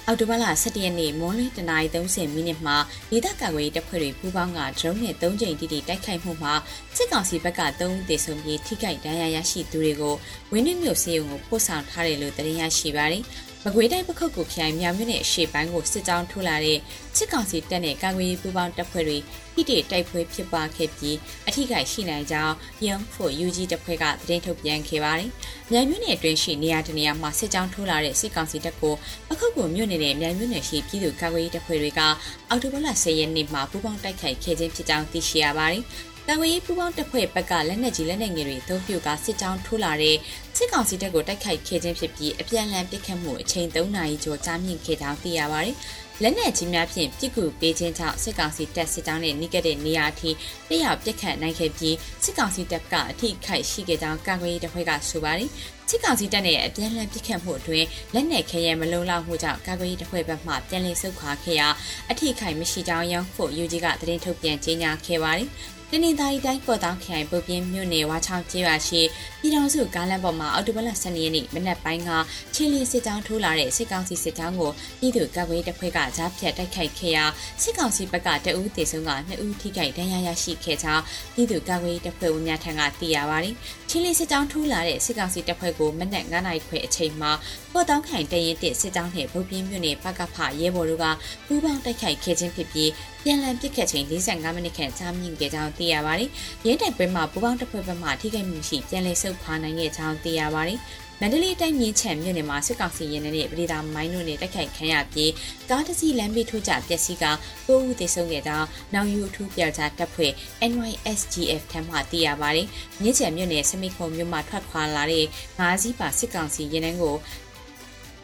[0.07, 2.77] အော်တိုဘာလ17ရက်နေ့မွန်းလင်းတနာရီ30မိနစ်မှာ
[3.11, 6.55] ဒေသကာကွယ်ရေးတပ်ဖွဲ့တွေပူးပေါင်းကဒရုန်းနဲ့၃ကြိမ်တိတိတိုက်ခိုက်မှုမှာ
[6.97, 10.15] စစ်ကောင်စီဘက်က၃ဦးသေဆုံးပြီးထိခိုက်ဒဏ်ရာရရှိသူတွေကို
[10.51, 13.25] ဝင်းနှင်းမြို့စေယုံကိုပို့ဆောင်ထားတယ်လို့သတင်းရရှိပါတယ်။
[13.67, 16.79] မကွေးတိုင်းပခုတ်ကိုခရိုင်မြောင်မြို့နယ်အရှေ့ပိုင်းကိုစစ်ကြောင်းထိုးလာတဲ့
[17.17, 19.19] စစ်ကောင်စီတပ်နဲ့ကာကွယ်ရေးပူးပေါင်းတပ်ဖွဲ့တွေ
[19.55, 21.17] ဖိတိတိုက်ပွဲဖြစ်ပွားခဲ့ပြီး
[21.49, 22.55] အထိခိုက်ရှိနိုင်ကြောင်း
[22.87, 25.31] Young for UG တပ်ဖွဲ့ကသတင်းထုတ်ပြန်ခဲ့ပါတယ်။
[25.71, 28.95] မြိုင်မြို့နယ်အတွင်းရှိနေရာတနေရာမှာစစ်ကြောင်းထိုးလာတဲ့စစ်ကောင်စီတပ်ကို
[29.29, 32.01] ပခုတ်ကိုမြို့နယ်နဲ့မြိုင်မြို့နယ်ရှိပြည်သူ့ကာကွယ်ရေးတပ်ဖွဲ့တွေက
[32.49, 35.83] အော်တိုဘလ10ရက်နေ့မှာပူးပေါင်းတိုက်ခိုက်ခဲ့ခြင်းဖြစ်ကြောင်းသိရှိရပါတယ်။
[36.33, 40.17] တန်ဝေးပူပေါင်းတပ်ဖွဲ့ဘက်ကလက်နက်ကြီးလက်နက်ငယ်တွေသုံးပြုကစစ်ကြောင်းထိုးလာတဲ့
[40.57, 45.75] စစ်ကောင်စီတပ်ကိုတိုက်ခိုက်ခဲ့ခြင်းဖြစ်ပြီးအပြန်အလှန်ပစ်ခတ်မှုအချိန်3နာရီကျော်ကြာမြင့်ခဲ့ကြောင်းသိရပါတယ်။
[46.23, 50.31] လက်နက်ကြီးများဖြင့်ပြစ်ကူပေးခြင်းကြောင့်စစ်ကောင်စီတပ်စစ်ကြောင်းနဲ့နှိကတဲ့နေရာအထိ
[50.71, 55.51] တရပြစ်ခတ်နိုင်ခဲ့ပြီးစစ်ကောင်စီတပ်ကအထိခိုက်ရှိခဲ့ကြောင်းကာကွယ်ရေးတပ်ဖွဲ့ကဆိုပါတယ်။
[55.89, 61.69] စစ်ကောင်စီတပ်နဲ့အပြန်အလှန်ပစ်ခတ်မှုအတွင်းလက်နက်ခဲယံမလုံလောက်မှုကြောင့်ကာကွယ်ရေးတပ်ဖွဲ့ဘက်မှပြန်လည်ဆုတ်ခွာခဲ့ရာ
[62.11, 65.51] အထိခိုက်မရှိကြောင်းရောင်းဖို့ UG ကသတင်းထုတ်ပြန်ကြေညာခဲ့ပါတယ်။
[65.93, 69.01] တနင်္သာရီတိုင်းကော့တောင်ခရိုင်ပုတ်ပြင်းမြို့နယ်ဝါချောင်းကျေးရွာရှိ
[69.41, 72.11] ပြည်တော်စုကားလမ်းပေါ်မှာအော်တိုဘလ12ရက်နေ့မနက်ပိုင်းက
[72.55, 77.25] ချင်းလင်းစစ်ကြောင်းထိုးလာတဲ့စစ်ကောင်စီစစ်ကြောင်းကိုပြည်သူ့ကာကွယ်တပ်ဖွဲ့ကကြားဖြတ်တိုက်ခိုက်ခဲ့ရာ
[77.63, 81.03] စစ်ကောင်စီဘက်ကတအူးတေဆုံးက2ဦးထိခိုက်ဒဏ်ရာရရှိခဲ့ကြောင်း
[81.35, 83.55] ပြည်သူ့ကာကွယ်တပ်ဖွဲ့ဝင်များထံကသိရပါတယ်။
[83.89, 87.33] ချင်းလင်းစစ်ကြောင်းထိုးလာတဲ့စစ်ကောင်စီတပ်ဖွဲ့ကိုမနက်9နာရီခွဲအချိန်မှာ
[87.73, 91.07] ကော့တောင်ခိုင်တရင်တစ်စစ်ကြောင်းနဲ့ပုတ်ပြင်းမြို့နယ်ပကဖရဲဘော်တို့က
[91.47, 92.91] ပူးပေါင်းတိုက်ခိုက်ခဲ့ခြင်းဖြစ်ပြီး
[93.25, 96.31] ပြန်လည်ပစ်ခတ်ချိန်45မိနစ်ခန့်ကြာမြင့်ခဲ့ကြောင်းသိရပါတယ်။
[96.67, 100.81] ရင်းတိုက်ပွဲမှာပူပေါင်းတပ်ဖွဲ့ဘက်မှထိခိုက်မှုရှိပြန်လည်ဆုတ်ခွာနိုင်ခဲ့ကြောင်းသိရပါတယ်။
[101.23, 105.33] မန္တလေးတိုင်းမြင်းချံမြို့နယ်မှာစစ်ကောင်စီရင်နဲ့ပြည်သာမိုင်းတို့နဲ့တိုက်ခိုက်ခံရပြီး
[105.71, 107.25] ကားတစ်စီးလမ်းဘေးထိုးကျပျက်စီးက
[107.67, 110.33] ပိုးဦးသေဆုံးခဲ့ကြောင်းနောင်ယူအထူးပြောက်ကြားတပ်ဖွဲ့
[110.71, 112.67] NYSGF ထံမှသိရပါတယ်။
[113.03, 115.27] မြင်းချံမြို့နယ်စမိခုံမြို့မှာထွက်ခွာလာတဲ့
[115.59, 117.17] ငါးစီးပါစစ်ကောင်စီရင်နှန်းကို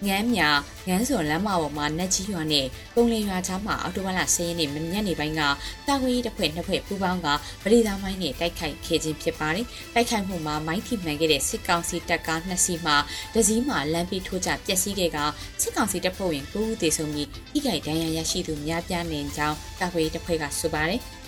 [0.05, 0.41] ငန်းမြ
[0.89, 5.41] ငန်းစွန်လမ်းမပေါ်မှာနတ်ကြီးရွာနဲ့ပုံလင်ရွာချားမှာအော်တိုဘလ10ရက်နေ့မညနေပိုင်းက
[5.87, 7.27] တာဝေးတစ်ဖွဲ့နှစ်ဖွဲ့ပူးပေါင်းက
[7.63, 12.97] ပရိသာမိုင်းနဲ့တိုက်ခိုက်ခဲ့ခြင်းဖြစ်ပါတယ်။တိုက်ခိုက်မှုမှာမိုင်းထိမှန်ခဲ့တဲ့စစ်ကောင်စီတပ်ကားနှစ်စီးမှာ
[13.35, 15.19] တစည်းမှာလမ်းပြီးထိုးကျပျက်စီးခဲ့က
[15.63, 21.03] စစ်ကောင်စီတပ်ဖွဲ့ဝင်9ဦးသေဆုံးပြီးဤကြိုက်ဒဏ်ရာရရှိသူများပြားနေကြောင်းတာဝေးတစ်ဖွဲ့ကဆိုပါတယ်။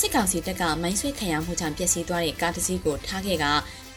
[0.00, 3.46] စစ်ကောင်စီတပ်ကမိုင်းဆွဲခံရမှုကြောင့်ပျက်စီးသွားတဲ့ကားတစ်စီးကိုထားခဲ့က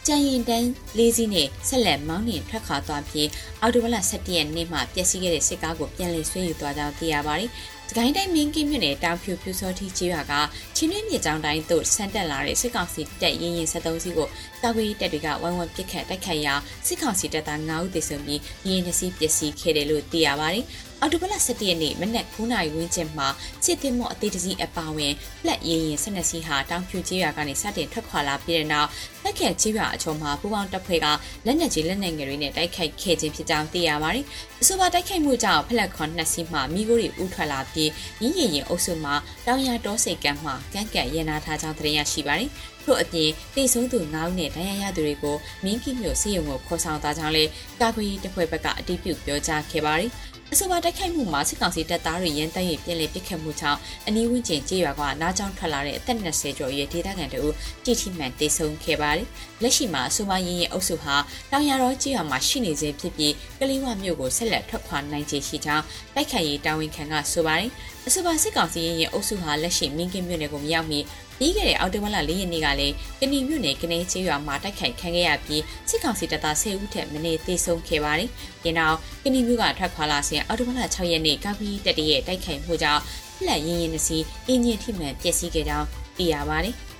[0.08, 3.28] ကြံရင်တန်းလေးစီးနဲ့ဆက်လက်မောင်းနှင်ထွက်ခွာသွားပြီး
[3.60, 7.50] အော်တိုဘလ17ရက်နေ့မှာပျက်စီးခဲ့တဲ့စစ်ကားကိုပြန်လည်ဆွဲယူသွားကြောင်းသိရပါတယ်။
[7.88, 10.32] စကိုင်းတိုင်းမင်းကင်းမြို့နယ်တောင်ဖြူဖြူစောတိကျေးရွာက
[10.76, 14.28] ချင်းတွင်းမြေကြောင်းတိုင်းသို့ဆန်တက်လာတဲ့စစ်ကောင်စီတပ်ရင်းရင်73စီးကို
[14.64, 16.54] တာဝေးတပ်တွေကဝိုင်းဝန်းပစ်ခတ်တိုက်ခိုက်ရာ
[16.86, 20.64] စစ်ကောင်စီတပ်သား9ဦးသေဆုံးပြီးရင်းနှစီးပျက်စီးခဲ့တယ်လို့သိရပါတယ်။
[21.00, 23.28] အော်တိုဘလ17ရက်နေ့မနက်9:00နာရီဝန်းကျင်မှာ
[23.64, 25.12] စစ်တင်မော့အသေးတစည်းအပါဝင်
[25.46, 28.88] လက်ရရင်12စီးဟာတောင်ဖြူကျေးရွာကနေစတင်ထွက်ခွာလာပြီးတဲ့နောက်
[29.24, 31.06] လက်ခက်ကျေးရွာအချုံမှာပူပေါင်းတပ်ဖွဲ့က
[31.46, 34.24] လက်နက်ကြီးလက်နက်ငယ်တွေနဲ့တိုက်ခိုက်ခဲ့ခြင်းဖြစ်ကြောင်းသိရပါတယ်။
[34.62, 37.90] အဆိုပါတိုက်ခိုက်မှုကြောင့်ဖလက်ခွန်နှစ်စီးမှမိခိုးတွေဥထွက်လာပြီး
[38.22, 39.14] ရင်းရင်ရင်အုပ်စုမှာ
[39.46, 42.50] တောင်ရတောစိတ်ကမ်းမှကန့်ကန့်ရန်နာထားကြောင်းသိရရှိပါတယ်။
[42.84, 50.12] ထို့အပြင်တိတ်ဆုံးသူ9ဦးနဲ့ဒဏ်ရာရသူတွေကိုမင်းကီမြို့စီယုံကိုခေါ်ဆောင်သွားကြောင်းလည်းကာကွယ်ရေးတပ်ဖွဲ့ဘက်ကအတည်ပြုပြောကြားခဲ့ပါတယ်။
[50.52, 57.52] အဆိုပါတိုက်ခိုက်မှုမှာစစ်ကောင်စီတပ်သားတွေရန်တပ်ရပြည်လည်ပစ်ခတ်မှုကြောင့်အနီးဝန်းကျင်ကြေးရွာကနားကြောင်ထွက်လာတဲ့အသက်20ကျော်အရွယ်ဒေသခံတို့
[57.84, 59.26] ကြည်ထိမှန်တေဆုံးခဲ့ပါတယ်။
[59.62, 61.16] လက်ရှိမှာအဆိုပါရင်းရင်အုပ်စုဟာ
[61.50, 67.70] တောင်ရတော်ကြေးရွာမှာရှိနေစေဖြစ်ပြီးကလေးဝမြို့ကိုဆက်လက်ထွက်ခွာနိုင်ခြေရှိကြောင်းတိုက်ခိုက်ရေးတာဝန်ခံကဆိုပါတယ်။
[68.06, 71.00] အဆိုပါစစ်ကောင်စီရင်းရင်အုပ်စုဟာလက်ရှိမင်းကင်းမြို့နယ်ကိုမရောက်မီ
[71.38, 78.30] ပြီးခဲ့တဲ့အောက်တိုဘာလ၄ရက်နေ့ကလည်းကဏီမြို့နယ်ကနေချေးရွာမှာတိုက်ခိုက်ခံခဲ့ရပြီးစစ်ကောင်စီတပ်သား10ဦးထက်မနည်းသေဆုံးခဲ့ပါတယ်။
[78.62, 83.02] ဒီနောက်ကဏီမြို့ကထွက်ခွာလာစဉ်အောက်တိုဘာလ6ရက်နေ့ကာပီတက်တရဲ့တိုက်ခိုက်မှုကြောင့်
[83.46, 86.74] လက်ရင်းရင်းနှစီအင်းကြီးထိမှန်ပျက်စီးခဲ့ကြောင်းသိရပါတယ်။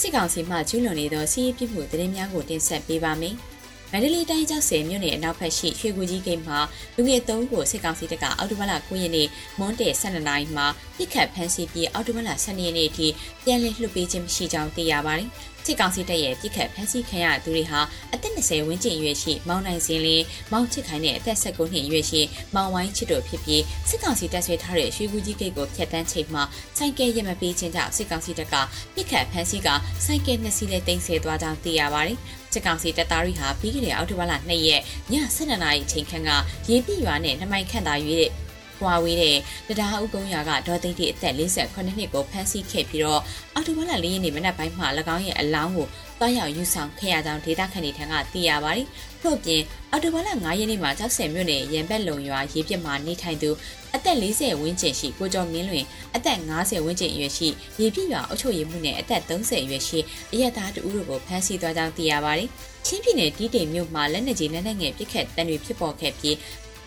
[0.00, 3.36] စစ်ကောင်စီမှကျူးလွန်နေသောစီးရီးပြစ်မှုသတင်းများကိုတင်ဆက်ပေးပါမယ်။
[3.92, 6.58] မန္တလေးတိုင်းကျောက်ဆယ်မြို့နယ်အနောက်ဘက်ရှိရွှေကူကြီးဂိတ်မှာ
[6.96, 13.06] လူငယ်၃ကိုစစ်ကောင်စီတပ်ကအော်တိုဘလ9ရက်နေ့မွန်းတဲ့12နာရီမှာပြစ်ခတ်ဖမ်းဆီးပြီးအော်တိုဘလ12ရက်နေ့အထိ
[13.44, 15.28] ပြန်လည်လွှတ်ပေးခြင်းမရှိကြောင်းသိရပါတယ်။
[15.66, 17.80] စစ်ကောင်စီတပ်ရဲ့ပြစ်ခတ်ဖမ်းဆီးခံရသူတွေဟာ
[18.12, 22.20] အသက်20ဝန်းကျင်အရွယ်ရှိမောင်နိုင်စင်လင်းမောင်ချစ်ခိုင်နဲ့အသက်19နှစ်အရွယ်ရှိ
[22.54, 26.42] မောင်ဝိုင်းချစ်တို့ဖြစ်ပြီးစစ်ကောင်စီတပ်ဆွဲထားတဲ့ရွှေကူကြီးဂိတ်ကိုဖျက်ဆီးချိန်မှာ
[26.76, 28.54] ဆိုင်ကယ်ရမပေးခြင်းကြောင့်စစ်ကောင်စီတပ်က
[28.94, 29.68] ပြစ်ခတ်ဖမ်းဆီးက
[30.04, 32.18] ဆိုင်ကယ်နှစ်စီးနဲ့တင်ဆက်သွားကြောင်းသိရပါတယ်။
[32.52, 34.80] စစ်ကောင်စီတပ်သားတွေဟာပြီးခဲ့တဲ့အောက်တိုဘာလ2ရက်
[35.12, 36.30] ည7:00နာရီချိန်ခန့်က
[36.68, 38.32] ရေပြည့်ရွာနဲ့နှမိုင်ခန့်သာရွေးတဲ့
[38.78, 39.36] ဟွာဝေးတဲ့
[39.68, 43.20] တရားဥကုန်းရွာကဒေါ်သိန်းတီအသက်48နှစ်ကိုဖမ်းဆီးခဲ့ပြီးတော့
[43.54, 45.86] အော်တိုဘာလ၄ရက်နေ့မနက်ပိုင်းမှာ၎င်းရဲ့အလောင်းကို
[46.18, 48.86] တွားရောက်ယူဆောင်ခဲ့ရကြောင်းဒေတာခန်တွေထံကသိရပါတယ်။
[49.22, 53.50] ထို့ပြင်အော်တိုဘာလ9ရက်နေ့မှာကျောက်ဆယ်မြို့နယ်ရန်ဘက်လုံရွာရေးပြစ်မှာနေထိုင်သူ
[53.94, 57.48] အသက်40ဝန်းကျင်ရှိကိုကျော်မင်းလွင်အသက်50ဝန်းကျင်အရွယ်ရှိ
[57.80, 59.98] ရေပြည့်ရွာအုပ်ချုပ်ရေးမှုနဲ့အသက်30အရွယ်ရှိ
[60.32, 62.48] အရက်သားတူတို့ကိုဖမ်းဆီးသွားကြောင်းသိရပါတယ်။
[62.86, 66.36] ချင်းပြည်နယ်တီးတိမ်မြို့မှာလက်နက်ကြီးလက်နက်ငယ်ပစ်ခတ်တံတွေဖြစ်ပေါ်ခဲ့ပြီး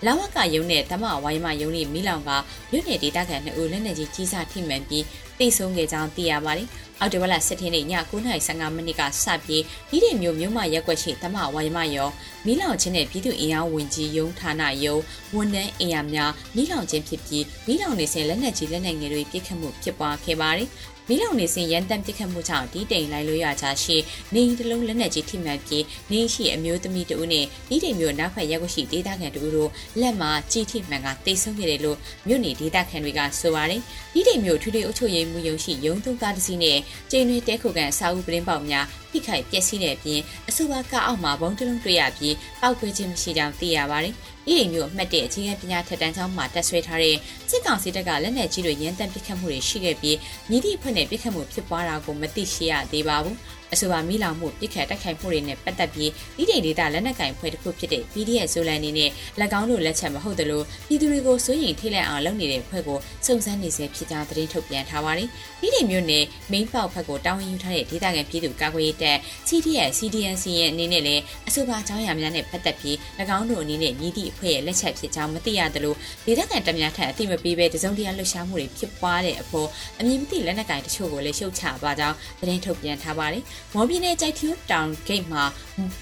[0.05, 2.29] လာဝကယုံနဲ့တမဝိုင်းမယုံနဲ့မိလောင်က
[2.71, 5.05] မြို့နယ်ဒေသခံနှစ်ဦးလက်နက်ကြီးကြီးစားထိမှန်ပြီး
[5.39, 6.67] တိတ်ဆုံးခဲ့ကြောင်းသိရပါတယ်။
[6.99, 12.09] အောက်တိုဘာလ17ရက်ည9:15မိနစ်ကစပြီးဒီတဲ့မျိုးမြို့မရက်ွက်ရှိတမဝိုင်းမရော
[12.45, 14.97] မိလောင်ချင်းနဲ့ပြည်သူအင်အားဝင်ကြီးယုံဌာနယုံ
[15.35, 20.69] ဝန်ထမ်းအင်အားများမိလောင်ချင်းဖြစ်ပြီးမိလောင်နေစဉ်လက်နက်ကြီးလက်နက်ငယ်တွေပြစ်ခတ်မှုဖြစ်ပွားခဲ့ပါတယ်။
[21.09, 23.97] မီးလောင်နေစဉ်ရန်တမ်းပစ်ခတ်မှုကြောင့်ဒီတိမ်လိုက်လို့ရချရှိ
[24.33, 33.81] နေတလုံးလက်နက်ကြီးထိမှန်ပြီးနေရှိအမျိုးသမီးတဦးနဲ့ဒီတိမ်မျိုးနောက်ဖက်ရက်ွက်ရှိဒေသခံတဦးတို့လက်မှာကြီးထိမှန်ကတိတ်ဆုံးခဲ့တယ်လို့မြို့နေဒေသခံတွေကဆိုပါတယ်
[34.13, 36.79] ဒီတိမ်မျိုးထူထူအုပ်ချုပ်ရေးမှုယုံရှိရုံသုံးကားတစ်စီးနဲ့
[37.11, 44.13] ကျင်းတွေတဲခုကန်စာအုပ်ပရင်းပေါက်များဖိခိုက်ပျက်စီးတဲ့အပြင်အဆိုပါကအောက်မှာဘုံတလုံးတွေ့ရပြီးပောက်ကွဲခြင်းမရှိကြောင်းသိရပါတယ်။
[44.51, 47.15] ဤအိမ်မျိုးအမှတ်တဲ့အခြေခံပညာထက်တန်းကျောင်းမှာတက်ဆွဲထားတဲ့
[47.49, 50.17] စစ်ကောင်စီတပ်ကလက်နက်ကြီးတွေရန်တမ်းပစ်ခတ်မှုတွေရှိခဲ့ပြီး
[50.49, 53.37] မြစ်တိဖွဲ့နဲ့ပစ်ခတ်မှုဖြစ်ပွားတာကိုမသိရှိရသေးပါဘူး။
[53.73, 59.09] အဆိုပါမိလောင်မှုပြစ်ခတ်တိုက်ခိုက်မှုတွေနဲ့ပတ်သက်ပြီးဤတိန်ဒေတာလက်နက်ကင်ဖွဲ့တစ်ခုဖြစ်တဲ့ PDF ဇိုလန်နေနဲ့၎
[59.59, 65.29] င်းတို့လက်ချက်မဟုတ်သလိုပြည်သူတွေကိုစိုးရိမ်ထိတ်လန့်အောင်လုပ်နေတဲ့ဖွဲ့ကိုစုံစမ်းနေစေဖြစ်ကြောင်းသတင်းထုတ်ပြန်ထားပါတယ်။
[65.65, 72.95] ဤတိန်မြို့နယ်မိန်းပေါက်ဖက်ကိုတာဝန်ယူထားတဲ့ဒေသခံပြည်သူကာကွယ်ရေးတပ် CDS CDNC ရဲ့အနေနဲ့လည်းအဆိုပါအကြောင်းအရာများနဲ့ပတ်သက်ပြီး၎
[73.37, 79.67] င်းတို့အနေနဲ့မြည်သည့်အဖွဲ့ရဲ့လက်ချက်ဖြစ်ကြောင်းမသိရသလိုဒေသခံတပ်များထံအသိမပေးဘဲတစုံတရာလှုပ်ရှားမှုတွေဖြစ်ပွားတဲ့အဖို့
[79.99, 85.43] အမည်မသိလက်နက်ကင်တချို့ကိုလည်းရှုတ်ချပါကြောင်းသတင်းထုတ်ပြန်ထားပါတယ်။မော်ပြည်နယ်ကြိုက်ထီတောင်ဂိတ်မှာ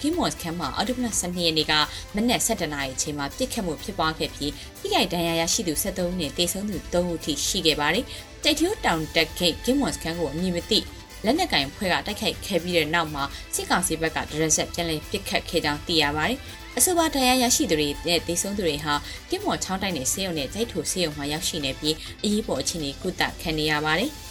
[0.01, 1.73] ကင်းမော့စ်ခမ်းမှာအော်တိုဘလတ်12ရက်နေ့က
[2.15, 8.05] မနက်7:00နာရီအချိန်မှာပြစ်ခတ်မှုဖြစ်ပွားခဲ့ပြီးထိခိုက်ဒဏ်ရာရရှိသူ73ဦးနဲ့တေဆုံးသူ3ဦးထိရှိခဲ့ပါတယ်။
[8.43, 10.79] ကြိုက်ထီတောင်တက်ဂိတ်ကင်းမော့စ်ခမ်းကိုအမည်မသိ
[11.25, 13.23] လက်နက်ကင်ဖွဲ့ကတိုက်ခိုက်ခဲ့ပြီးတဲ့နောက်မှာ
[13.55, 16.39] စစ်ကောင်စီဘက်ကဒရက်ဆက်ပြန်လည်ပစ်ခတ်ခဲ့ကြောင်းသိရပါတယ်။
[16.77, 18.93] အဆိုပါတရားရရှိသူတွေနဲ့ဒေဆုံးသူတွေဟာ
[19.29, 24.11] ကင်းမော်ချောင်းတိုင်းနယ်ဆေးရုံနဲ့ကြိုက်ထူဆေးရုံမှာရောက်ရှိနေပြီးအရေးပေါ်အခြေအနေကုသခံနေရပါတယ်။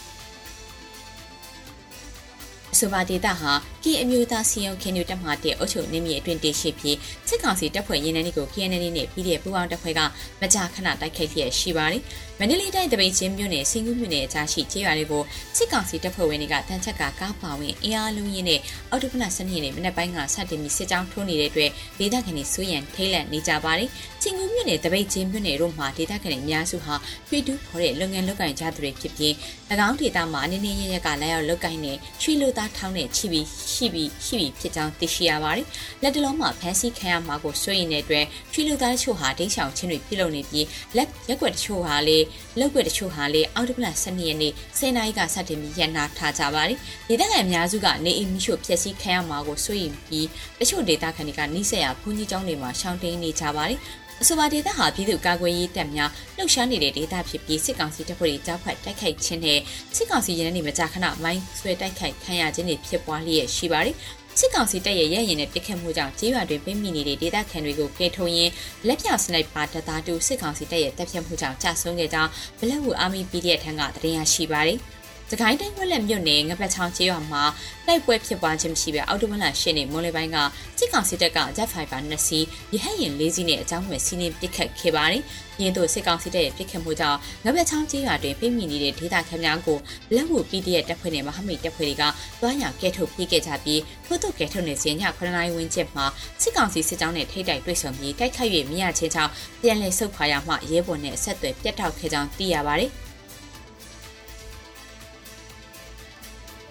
[2.79, 3.51] ဆိုပါဒေတာဟာ
[3.83, 10.01] ကီအမျိုးသားစီယုံခင်ညူတက်မှာတဲ့အုပ်ချုပ်နေမြေအတွင်းတည်ရှိပြီးစစ်ကောင်စီတပ်ဖွဲ့ရင်းနှီးကို KNL နဲ့ပြည်တဲ့ပူးပေါင်းတပ်ဖွဲ့က
[10.41, 12.01] မကြာခဏတိုက်ခိုက်လျက်ရှိပါတယ်။
[12.43, 15.23] မန္တလေးတိုင်းတပိတ်ချင်းမြို့နယ်စင်ကူးမြို့နယ်အကြားရှိကျေးရွာတွေကို
[15.57, 23.89] စစ်ကောင်စီတပ်ဖွဲ့ဝင်တွေကတန်ချက်ကကားပါဝင်အင်အားလုံးရင်းနဲ့အော်တိုဖနစနေနေ့မနက်ပိုင်းကစတင်ပြီးစစ်ကြောင်းထိုးနေတဲ့အတွက်ဒေသခံတွေစိုးရန်ထိတ်လန့်နေကြပါတယ်။
[24.21, 26.95] စင်ကူးမြို့နယ်တပိတ်ချင်းမြို့နယ်တို့မှာဒေသခံတွေအများစုဟာ
[27.27, 29.33] ဖီတူခေါ်တဲ့လုပ်ငန်းလုပ်ကိုင်ကြသူတွေဖြစ်ပြီး၎
[29.87, 35.67] င်းဒေသမှာအနေနဲ့ရရကလာရောက်လုပ်ကိုင်နေရွှေလူသားထောင်းနဲ့ချိပြီးရှိပြီးရှိပြီးဖြစ်ကြောင်းသိရှိရပါတယ်။
[36.01, 40.65] လက်တလုံးမှာဖမ်းဆီးခံရမှာကိုစိုးရိမ်တဲ့အတွက်ရွှေလူသားချို့ဟာဒိတ်ဆောင်ချင်းတွေပြုလုပ်နေပြီး
[40.97, 42.17] လက်ရက်ွက်တချို့ဟာလေ
[42.59, 46.77] လောက်ွက်တချို့ဟာလေအော်တိုပလန်12ရက်နေ့10နာရီကစတင်ပြီးရန်နာထားကြပါတယ်။
[47.09, 50.27] ဒေသခံအများစုကနေအိမ်မိရှို့ဖျက်ဆီးခံရမှာကိုစိုးရိမ်ပြီး
[50.59, 53.79] တချို့ဒေသခံတွေကနှိစက်ရဘုန်းကြီးကျောင်းတွေမှာရှောင်းတိန်နေကြပါတယ်။
[54.23, 59.59] အဆိုပါဒေသဟာပြည်သူ့ကာကွယ်ရေးတပ်များလှုပ်ရှားနေတဲ့ဒေသဖြစ်ပြီးစစ်ကောင်စီတပ်ဖွဲ့တွေကြားဖက်တိုက်ခိုက်ခြင်းနဲ့
[59.95, 63.95] စစ်ကောင်စီရင်းနှီးမကြာခဏမိုင်းဆွဲတိုက်ခိုက်ခံရခြင်းတွေဖြစ်ပွားလျက်ရှိပါတယ်
[64.39, 68.51] စစ်ကောင်စီတပ်ရဲ့ရဲရင်နဲ့ပစ်ခတ်မှုကြောင့်ကြေးရွာတွင်ပြင်းမိနေတဲ့ဒေသခံတွေကိုကယ်ထုတ်ရင်း
[68.87, 74.79] လက်ပြစနိုက်ပါတပ်သားတူစစ်ကောင်စီတပ်ရဲ့တပ်ဖြတ်မှုကြောင့်ကြာဆုံးခဲ့ကြောင်းဘလက်ဝူအာမီ PDF ထံကသတင်းရရှိပါတယ်။
[75.33, 77.43] စကိုင်းတိုင်းဝက်လက်မြို့နယ်ငပက်ချောင်းကျေးရွာမှာ
[77.87, 80.37] တိုက်ပွဲဖြစ်ပွားခြင်းမရှိဘဲအော်တိုမန်လာရှင်းနေမွန်လေပိုင်းက
[80.77, 85.23] စစ်ကောင်စစ်တပ်က Jet Fighter 2စီးရဟတ်ရင်၄စီးနဲ့အကြောင်းမဲ့စီးနင်းပစ်ခတ်ခဲ့ပါတယ်။
[85.61, 89.77] ရင်းတို့စစ်ကောင်စစ်တပ်ရဲ့ပစ်ခတ်မှုကြောင့်ငပက်ချောင်းကျေးရွာတွင်ပြင်းမိနေတဲ့ဒေသခံများကို
[90.15, 92.03] လက်ဝူ PDF တပ်ဖွဲ့နဲ့မဟာမိတ်တပ်ဖွဲ့တွေက
[92.41, 96.05] တွားရကဲထုတ်ပြေးခဲ့ကြပြီးထို့သူကဲထုတ်နေစဉ်ည9နာရီဝန်းကျင်မှာ
[96.41, 102.91] စစ်ကောင်စီစစ်ကြောင်းနဲ့ထိတိုက်တွေ့ဆုံပြီးတိုက်ခိုက်၍မြရချင်းချောင်းပြန်လည်ဆုတ်ခွာရမှရဲဘော်နဲ့ဆက်သွယ်ပြတ်တောက်ခဲ့ကြောင်းသိရပါတယ်။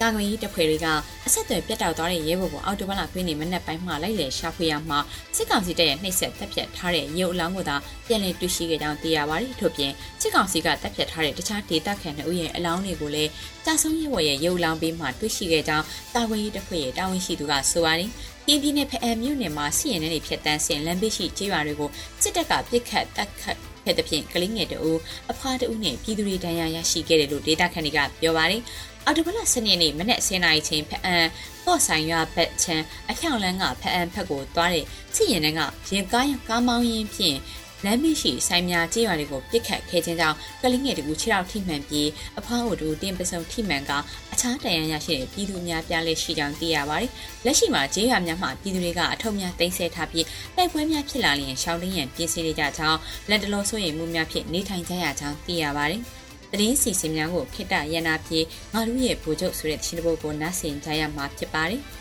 [0.01, 0.87] တာကွန်ကြီးတပ်ဖွဲ့တွေက
[1.27, 4.99] အဆက်အသွယ်ပြတ်တောက်သွားတဲ့ရဲဘော်ကိုအော်တိုဘလခွင်းနေမနက်ပိုင်းမှလိုက်လည်ရှာဖွေရမှာ
[5.37, 13.31] စစ်ကောင်စီတပ်ရဲ့နှိပ်စက်တပ်ဖြတ်ထားတဲ့ရုပ်အလောင်းကိုသာပြန်လည်တွေ့ရှိခဲ့ကြောင်းသိရပါတယ်ထို့ပြင်စစ်ကောင်စီကတပ်ဖြတ်ထားတဲ့တခြားဒေသခံတွေရဲ့အလောင်းတွေကိုလည်း
[13.67, 15.85] တာဆုံးရဲဘော်ရဲ့ရုပ်အလောင်းပေးမှတွေ့ရှိခဲ့ကြောင်း
[16.15, 18.11] တာကွန်ကြီးတပ်ဖွဲ့ရဲ့တာဝန်ရှိသူကဆိုပါတယ်
[18.47, 21.91] ပြည်ပြည်နယ်ဖအံမြို့နယ်မှာစီရင်တဲ့ဖြတ်တန်းဆင်လမ်းဘေးရှိကျေးရွာတွေကို
[22.23, 24.93] စစ်တပ်ကပစ်ခတ်တပ်ခတ်ဖက်တဲ့ဖြင့်ကလေးငယ်တအူ
[25.33, 28.63] အဖွားတအူနဲ့ပြည်သူတွေတန်းရရရှိခဲ့တယ်လို့ဒေတာခန်တွေကပြောပါတယ်
[29.07, 31.27] အော်တိုဘလစနေနေ့မနေ့10နာရီချင်းဖအန်
[31.65, 34.85] ပေါ့ဆိုင်ရွာဘက်ချမ်းအဖြောင်လန်းကဖအန်ဖက်ကိုသွားတဲ့
[35.15, 35.61] စီရင်တန်းက
[35.95, 37.39] ရင်ကားကားမောင်းရင်းဖြင့်
[37.85, 42.09] လမ်းမရှိဆိုင်များကြေးရွာတွေကိုပြစ်ခတ်ခဲ့ခြင်းကြောင့်ကလေးငယ်တူခြေထောက်ထိမှန်ပြီး
[42.39, 43.93] အဖွားအိုတူတင်ပစုံထိမှန်က
[44.33, 47.11] အခြားတန်ရန်ရရှိတဲ့ပြည်သူများပြားလဲရှိကြောင်းသိရပါတယ်။
[47.45, 52.99] လက်ရှိမှာကြေးရွာများမှာပြည်သူတွေကအထုပ်များတင်ဆက်ထားပြီးတိုက်ပွဲများဖြစ်လာလျင်ရှောင်းလင်းရန်ပြင်ဆင်နေကြကြောင်း
[53.31, 56.03] လက်တလုံးဆိုရင်မှုများဖြင့်နေထိုင်ကြရကြောင်းသိရပါတယ်။
[56.53, 58.41] သတင်းစီစဉ်များကိုခိတရနာပြေ
[58.73, 61.81] ငါတို့ရဲ့ဗိုလ်ချုပ်ဆိုတဲ့တခြင်းတစ်ပုဒ်ကိုနားဆင်ကြရမှာဖြစ်ပါတယ်။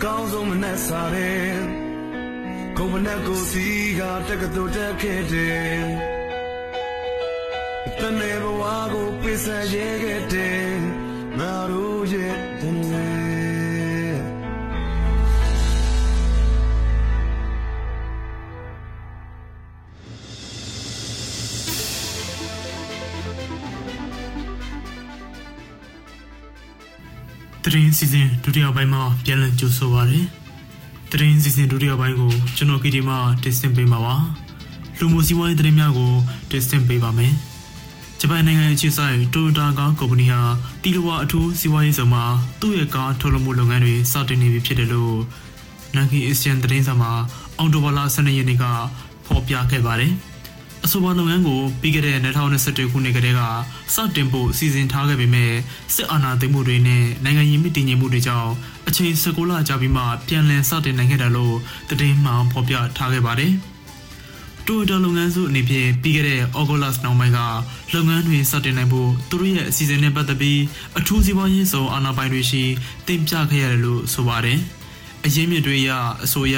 [0.00, 1.58] က်အကောင်းဆုံးမနဲ့စားတယ်
[2.76, 3.66] ကိုယ်မနဲ့ကိုယ်စီ
[3.98, 5.80] ကတက်ကတူတက်ခဲ့တယ်
[8.00, 10.70] တနေ့ဘဝကိုပိစရဲခဲ့တယ်
[11.38, 11.89] ငါတို့ရဲ့တ
[27.90, 30.20] တရင်စီစဉ်ဒုတိယပိုင်းမှာပြန်လည်ကြိုဆိုပါရစေ။
[31.10, 34.14] တရင်စီစဉ်ဒုတိယပိုင်းကိုကျွန်တော်ကီဒီမှာတင်ဆက်ပေးမှာပါ။
[34.98, 36.12] လူမှုစီးပွားရေးသတင်းများကို
[36.50, 37.32] တင်ဆက်ပေးပါမယ်။
[38.20, 40.40] ဂျပန်နိုင်ငံအခြေစိုက် Toyota ကားကုမ္ပဏီဟာ
[40.82, 42.24] တီလဝါအထူးစီးပွားရေးဆောင်မှာ
[42.60, 45.16] သူ့ရဲ့ကားထုတ်လုပ်မှုလုပ်ငန်းတွေစတင်နေပြီဖြစ်တယ်လို့
[45.96, 47.12] Nagi Asian သတင်းစာမှာ
[47.58, 48.64] အော်တိုဘာလ12ရက်နေ့က
[49.26, 50.14] ဖော်ပြခဲ့ပါတယ်။
[50.84, 53.42] အဆိုပါလုပ်ငန်းကိုပြီးခဲ့တဲ့2021ခုနှစ်ကတည်းက
[53.94, 55.52] စတင်ဖို့စီစဉ်ထားခဲ့ပေမဲ့
[55.94, 58.52] စစ်အာဏာသိမ်းမှုတွေနဲ့နိုင်ငံရေးမတည်ငြိမ်မှုတွေကြောင့်
[58.88, 61.56] အချိန်16လကြာပြီးမှပြန်လည်စတင်နိုင်ခဲ့တယ်လို့
[61.88, 63.52] သတင်းမှန်ဖော်ပြထားခဲ့ပါတယ်။
[64.66, 67.40] တိုယိုတာလုပ်ငန်းစုအနေဖြင့်ပြီးခဲ့တဲ့ဩဂုတ်လနောက်ပိုင်းက
[67.94, 70.60] လုပ်ငန်းတွေစတင်နိုင်ဖို့သူတို့ရဲ့အစီအစဉ်နဲ့ပတ်သက်ပြီး
[70.98, 72.62] အထူးစီးပွားရေးဆောင်အာဏာပိုင်တွေရှိ
[73.06, 74.58] တင်ပြခဲ့ရတယ်လို့ဆိုပါတယ်။
[75.26, 75.90] အရင်းမြစ်တွေအရ
[76.24, 76.56] အဆိုအရ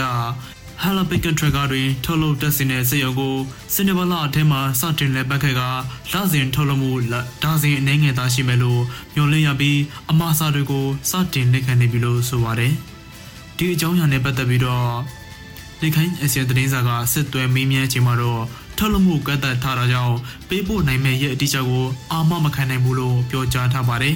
[0.83, 3.37] ဟဟာလာပိကန်ထရက်ကာတွင်ထုတ်လုပ်တက်စင်တဲ့စက်ရုံကို
[3.75, 5.63] စင်နဘလာအထက်မှာစတင်လက်ပတ်ခဲ့က
[6.13, 6.93] လစဉ်ထုတ်လုပ်မှု
[7.43, 8.83] ဒါဇင်အနေငယ်သားရှိမယ်လို့
[9.15, 9.81] မျှော်လင့်ရပြီး
[10.11, 12.73] အမှားစာတွေကိုစတင်လက်ခံနေပြီလို့ဆိုပါတယ်
[13.57, 14.89] ဒီအကြောင်းအရာနဲ့ပတ်သက်ပြီးတော့
[15.81, 18.43] လေခိုင်းအစီအသတင်းစာကစစ်သွဲမင်းမြန်းချိန်မှာတော့
[18.79, 20.17] ထုတ်လုပ်မှုကတ်သက်ထားတာကြောင့်
[20.49, 24.15] ပေးပို့နိုင်မဲ့ရဲ့အတိအကျကိုအာမမခံနိုင်ဘူးလို့ပြောကြားထားပါတယ်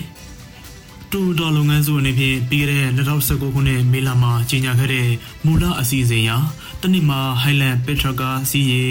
[1.12, 5.08] တူတော်လုပ်ငန်းစုအနေဖြင့်ပြီးခဲ့တဲ့2019ခုနှစ်မေလမှာကြီးညာခဲ့တဲ့
[5.44, 6.30] မူလအစီအစဉ်အရ
[6.80, 8.84] တနစ်မှာ Highland Petroca စီးရီ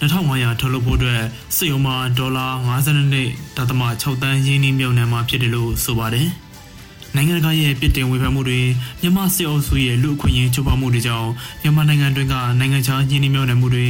[0.00, 1.22] 2500ထုတ်လုပ်ဖို့အတွက်
[1.56, 6.28] စစ်ရုံးမှာဒေါ်လာ52.6တန်းရင်းနှီးမြှုပ်နှံမှာဖြစ်တယ်လို့ဆိုပါတယ်။
[7.14, 8.60] နိုင်ငံတကာရဲ့ပြည်တင်ဝေဖန်မှုတွေ
[9.00, 11.30] မြန်မာစစ်အုပ်စုရဲ့လူအခွင့်အရေးချိုးဖောက်မှုတွေကြောင့်
[11.62, 13.86] မြန်မာနိုင်ငံတွင်းကနိုင်ငံခြားရင်းနှီးမြှုပ်နှံမှုတွေ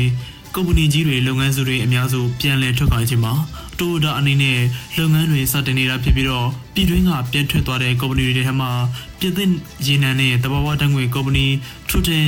[0.58, 3.34] ကုမ္ပဏီကြီးတွေလုပ်ငန်းစုတွေအများစုပြန်လည်ထွက်ခွာခြင်းမှာ
[3.78, 4.58] တိုဒါအနေနဲ့
[4.96, 8.70] လုပ်ငန်းတွေစတင်နေတာဖြစ်ပြီးတော့ပြည်တွင်းကပြတ်ထွက်သွားတဲ့ကုမ္ပဏီတွေထဲမှာ
[9.18, 9.50] ပြည်သစ်
[9.86, 11.46] ရေနံနဲ့တဘာဝတံငွေကုမ္ပဏီ
[11.88, 12.26] Truton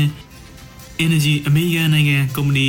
[1.05, 2.69] Energy အမေရိကန်နိုင်ငံကုမ္ပဏီ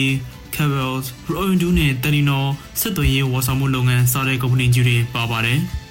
[0.56, 2.46] Cables, Royal နဲ့ Telenor
[2.80, 5.60] ဆက်သွယ်ရေးဝန်ဆောင်မှုလုပ်ငန်းစားတဲ့ကုမ္ပဏီကြီးတွေပါပါတယ်။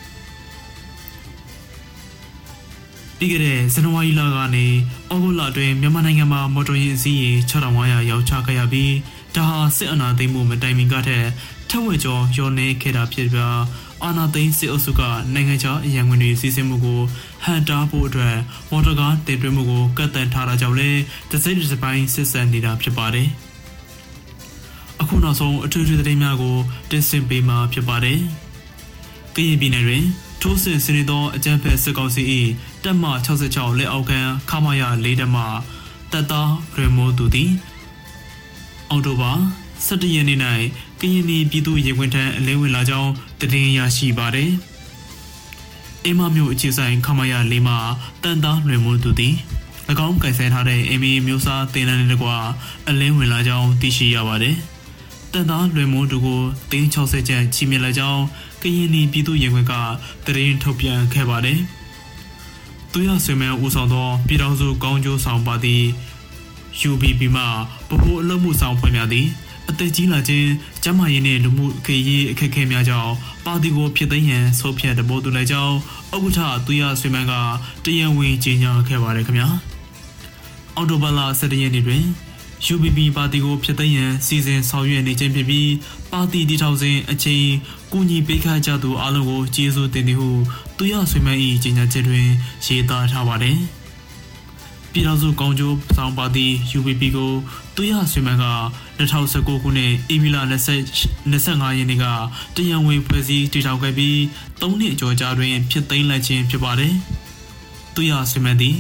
[3.19, 4.67] ပြီးခဲ့တဲ့ဇန်နဝါရီလကနေ
[5.13, 8.93] ဩဂုတ်လအတွင်းမြန်မာနိုင်ငံမှာမော်တော်ယာဉ်အစီးရေ6500ရောက်ချခဲ့ရပြီး
[9.39, 11.27] ဒါဟာစစ်အာဏာသိမ်းမှုမတိုင်မီကထက်
[11.71, 13.63] ထက်ဝက်ကျော်ရောနေခဲ့တာဖြစ်ပြီး
[14.05, 15.03] အာနာသိန်းစစ်အုပ်စုက
[15.35, 17.01] နိုင်ငံခြားအရန်ဝင်တွေစီစဉ်မှုကို
[17.45, 18.37] ဟန်တာဖို့အတွက်
[18.71, 23.29] မော်တော်ကားတင်သွင်းမှုကိုကတ်တန်ထားတာကြောင့်လည်းတစ်စိတ်တစ်ပိုင်းစစ်ဆန်နေတာဖြစ်ပါတယ်။
[25.01, 26.57] အခုနောက်ဆုံးအထူးထူးသတင်းများကို
[26.91, 28.19] တင်ဆက်ပေးမှာဖြစ်ပါတယ်။
[29.35, 30.05] ကရင်ပြည်နယ်တွင်
[30.43, 32.23] ထိုးစစ်စနေသောအကြမ်းဖက်စစ်ကောင်စီ၏
[32.85, 34.21] တပ်မ66လက်အောက်ခံ
[34.51, 35.45] ခမာရ၄တပ်မှ
[36.13, 37.51] တပ်သားရေမိုးသူသည်
[38.91, 39.33] အော်တိုဘာ
[39.87, 40.39] 17ရက်နေ့၌
[41.01, 43.11] ကရင်ပြည်ပြည်သူ့ရေခွင့်ထံအလင်းဝင်လာကြောင်း
[43.41, 44.51] တည်င်းရရှိပါတယ်။
[46.05, 47.79] အိမ်မမျိုးအခြေဆိုင်ခမရလေးမှာ
[48.23, 49.35] တန်သားလွင်မိုးသူသည်၎
[50.07, 52.37] င်းကင်ဆယ်ထားတဲ့အိမ်မီမျိုးစားတင်လန်းနဲ့တကွာ
[52.89, 54.57] အလင်းဝင်လာကြောင်းသိရှိရပါတယ်။
[55.33, 58.23] တန်သားလွင်မိုးသူကိုတင်း60ကျန်ချီမြင့်လာကြောင်း
[58.63, 59.73] ကရင်ပြည်သူ့ရေခွင့်က
[60.27, 61.59] တည်င်းထုတ်ပြန်ခဲ့ပါတယ်။
[62.93, 65.87] သူရဆွေမဲဦးဆောင်သောပြည်ထောင်စုကောင်းကျိုးဆောင်ပါသည့်
[66.91, 67.45] UBP မှ
[67.91, 69.27] ဗဟိုအလုပ်မှုဆောင်ဖွဲ့များသည်
[69.71, 70.49] အသက်ကြီးလာခြင်း
[70.83, 73.13] ကျန်းမာရေးနှင့်လူမှုခေရေးအခက်အခဲများကြောင့်
[73.45, 75.77] ပါတီကိုဖြစ်သိမ်းရန်ဆိုဖြတ်တပိုးတူလိုက်ကြောင်း
[76.15, 77.33] ဥက္ကဋ္ဌသူရဆွေမန်းက
[77.85, 79.49] တရန်ဝင်ကြီးညာခဲ့ပါတယ်ခင်ဗျာ
[80.77, 82.05] အော်တိုဘလာ17ရက်နေ့တွင်
[82.73, 85.71] UBP ပါတီကိုဖြစ်သိမ်းရန်စီစဉ်ဆောင်ရွက်နေခြင်းဖြစ်ပြီး
[86.13, 87.47] ပါတီတည်ထောင်စဉ်အချိန်
[87.93, 90.31] ကူညီပေးခကြသူအားလုံးကိုကျေးဇူးတင်သည်ဟု
[90.77, 92.27] သူရဆွေမန်း၏ကြီးညာချက်တွင်
[92.67, 93.59] ရေးသားထားပါတယ်
[94.93, 96.47] ပြည်တော်စုကောင်းကျိုးဆောင်ပါတီ
[96.79, 97.33] UBP ကို
[97.77, 98.47] သူရဆွေမန်းက
[98.99, 102.05] 2019ခုနှစ်ဧပြီလ25ရက်နေ့က
[102.57, 104.17] တရန်ဝင်ဖွဲ့စည်းတည်ထောင်ခဲ့ပြီး
[104.61, 106.95] ၃နှစ်အကျော်ကြာတွင်ဖြစ်သိမ်းလိုက်ခြင်းဖြစ်ပါတယ်။
[107.95, 108.77] သူရဆွေမန်းသည်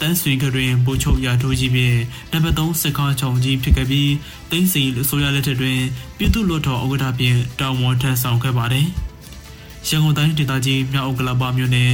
[0.00, 1.98] တန်းဆွေကတွင်ဗိုလ်ချုပ်ရာထိုးကြီးဖြင့်
[2.32, 4.12] နံပါတ်3စစ်ကောင်းချောင်ကြီးဖြစ်ခဲ့ပြီး
[4.50, 5.80] တင်းစီလူဆိုရလက်ထက်တွင်
[6.16, 8.86] ပြည်သူ့လွှတ်တော်ဥက္ကဋ္ဌဖြင့်တာဝန်ထမ်းဆောင်ခဲ့ပါတယ်။
[9.88, 11.92] ရန်ကုန်တိုင်းဒေသကြီးမြောက်ဥက္ကလာပမြို့နယ်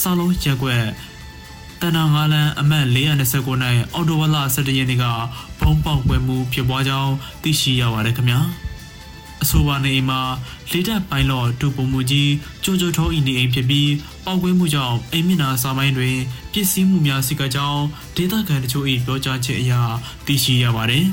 [0.00, 0.84] စာလုံးရက်ကွက်
[1.80, 5.04] တန်တာငါလန်အမတ်429နိုင်အော်တိုဝလာ17ရက်နေ့က
[5.60, 7.12] ဘုံပေါက်ပွဲမှုဖြစ်ပွားကြောင်း
[7.42, 8.40] သိရှိရပါတယ်ခင်ဗျာ
[9.42, 10.20] အဆိုပါနေအိမ်မှာ
[10.70, 12.32] လေတပ်ပိုင်းလော့တူပုံမှုကြီး
[12.64, 13.90] ကြိုကြိုထောဤနေအိမ်ဖြစ်ပြီး
[14.24, 16.16] ပောက်ကွဲမှုကြောင့်အိမ်မျက်နှာစာပိုင်းတွင်
[16.52, 17.84] ပစ္စည်းမှုများစိကကြောင်း
[18.16, 19.72] ဒေသခံတချို့၏ပြောကြားချက်အရ
[20.26, 21.06] သိရှိရပါတယ်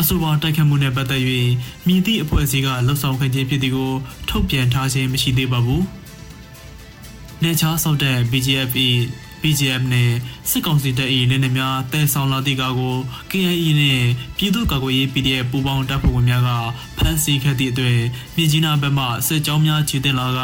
[0.00, 1.22] အဆိုပါတိုက်ခတ်မှုနဲ့ပတ်သက်၍
[1.86, 3.92] မြည်သည့်အဖွဲ့အစည်းကလှုပ်ဆောင်ခဲ့ခြင်းဖြစ်သည်ကို
[4.28, 5.82] ထုတ်ပြန်ထားခြင်းမရှိသေးပါဘူး။
[7.42, 8.72] နေချားဆောက်တဲ့ BGF၏
[9.42, 10.10] PGF နဲ့
[10.50, 12.96] စစ်ကောင်စီတပ်၏လက်နက်များတဲဆောင်လာသည့်ကားကို
[13.30, 14.02] KIA နဲ့
[14.36, 16.50] ပြည်သူ့ကာကွယ်ရေး PDF ပူးပေါင်းတပ်ဖွဲ့ဝင်များက
[16.96, 17.98] ဖမ်းဆီးခဲ့သည့်အတွက်
[18.36, 20.40] မြကြီးနားဘက်မှစစ်ကြောင်းများခြေတင်လာက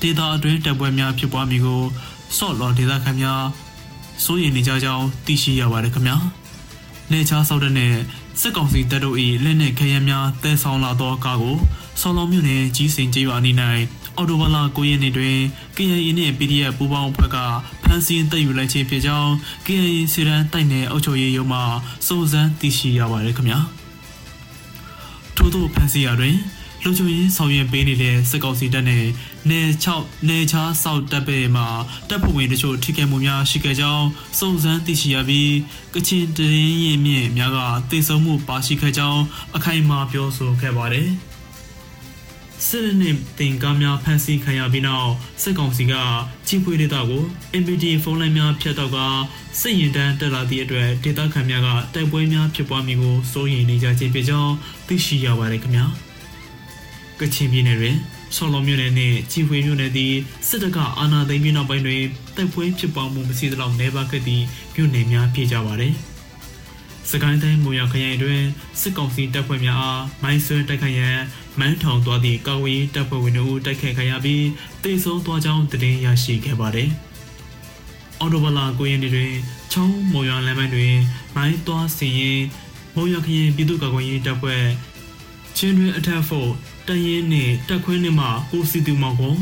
[0.00, 1.82] ဒေသအတွင်းတပ်ပွဲများဖြစ်ပွားမိကို
[2.36, 3.42] ဆော့လော်ဒေသခံများ
[4.24, 6.16] စိုးရိမ်နေကြကြောင်းသိရှိရပါတယ်ခင်ဗျာ။
[7.12, 7.94] နေချားဆောက်တဲ့နဲ့
[8.40, 11.56] စစ်ကောင်စီတပ်တို့၏လက်နက်ခဲယမ်းများတဲဆောင်လာသောကားကို
[12.00, 13.56] ဆော်လော်မြို့နယ်ကြီးစင်ကျေးရွာအနီး၌
[14.16, 15.36] အော်တိုဘလာ9ရက်နေ့တွင်
[15.76, 17.36] KIA နှင့် PDF ပူးပေါင်းအဖွဲ့က
[17.82, 19.30] ဖမ်းဆီးတပ်ယူလိုက်ခြင်းဖြစ်ကြောင်း
[19.66, 21.60] KIA စီရန်တိုက်နယ်အုပ်ချုပ်ရေးရုံးမှ
[22.06, 23.58] စုံစမ်းသိရှိရပါတယ်ခင်ဗျာ
[25.36, 26.36] ထို့သောဖမ်းဆီးရာတွင်
[26.82, 29.04] လုံခြုံရေးဆောင်ရွက်ပေးနေတဲ့စစ်ကောင်စီတပ်နဲ့
[29.50, 29.60] နေ
[29.94, 31.66] 6နေချားစောက်တပ်ပဲမှာ
[32.08, 34.06] တပ်ဖွဲ့ဝင်တချို့ထိခိုက်မှုများရှိခဲ့ကြောင်း
[34.38, 35.54] စုံစမ်းသိရှိရပြီး
[35.94, 37.58] ကချင်တရင်ရင်မြင့်များက
[37.90, 39.22] တေဆုံမှုပါရှိခဲ့ကြောင်း
[39.56, 41.10] အခိုင်အမာပြောဆိုခဲ့ပါတယ်။
[42.64, 45.10] စစ်နှင့်တင်ကားများဖမ်းဆီးခံရပြီးနောက်
[45.42, 45.94] စစ်ကောင်စီက
[46.46, 47.22] ကြီးပွေးဒေတာကို
[47.60, 48.98] MPT ဖုန်းလိုင်းများဖြတ်တော့က
[49.60, 54.54] စစ်ရင်တန်းတက်လာသည့်အတွက်ဒေတာခံများကတိုက်ပွဲများဖြစ်ပွားမိကိုစိုးရိမ်နေကြခြင်းဖြစ်ကြောင်း
[54.86, 55.86] သိရှိရပါတယ်ခင်ဗျာ
[57.20, 60.14] ကချင်ပြည်နယ်တွင်ရဆော်လော်မြို့နယ်နဲ့ကြီးဖွေမြို့နယ်သည်
[60.48, 62.02] စစ်တပ်ကအာဏာသိမ်းပြီးနောက်ပိုင်းတွင်
[62.36, 64.44] တိုက်ပွဲဖြစ်ပွားမှုမရှိသလောက်နေပါခဲ့သည့်
[64.74, 65.94] မြို့နယ်များဖြစ်ကြပါသည်။
[67.10, 68.42] စကိုင်းတိုင်းမူရခရိုင်တွင်
[68.80, 71.18] စစ်ကောင်စီတပ်ဖွဲ့များအားမိုင်းဆွဲတိုက်ခိုက်ရန်
[71.60, 74.46] မန်းထောင်သွားသည့်ကာဝေးတပ်ဖွဲ့ဝင်တို့တိုက်ခိုက်ခံရပြီး
[74.82, 76.90] တိတ်ဆုံးသွားကြောင်းသတင်းရရှိခဲ့ပါတယ်။
[78.20, 79.32] အော်တိုဘလာကိုရင်တွင်
[79.72, 80.94] ချောင်းမော်ရွာလမ်းပိုင်းတွင်
[81.36, 82.40] မိုင်းသွားစီရင်
[82.94, 84.64] မုံရခရင်ပြည်သူ့ကာကွယ်ရေးတပ်ဖွဲ့
[85.56, 86.50] ချင်းတွင်အထက်ဖို့
[86.88, 89.34] တရင်နှင့်တက်ခွင်းနှင့်မှကိုစီတူမောင်ကို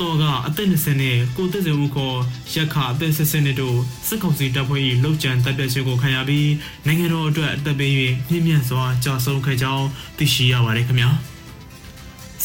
[0.00, 2.18] တော်ကအသက်20နဲ့ကိုသက်စေဦးခေါ်
[2.54, 6.50] ရက်ခအသက်60နှစ်တို့စစ်ကောင်စီတပ်ဖွဲ့၏လောက်ကျန်တပ်ပြည့်စုံကိုခံရပြီး
[6.86, 7.92] နိုင်ငံတော်အတွက်အသက်ပေး၍
[8.28, 9.86] မြင့်မြတ်စွာကြာဆုံးခဲ့ကြောင်း
[10.18, 11.10] သိရှိရပါတယ်ခင်ဗျာ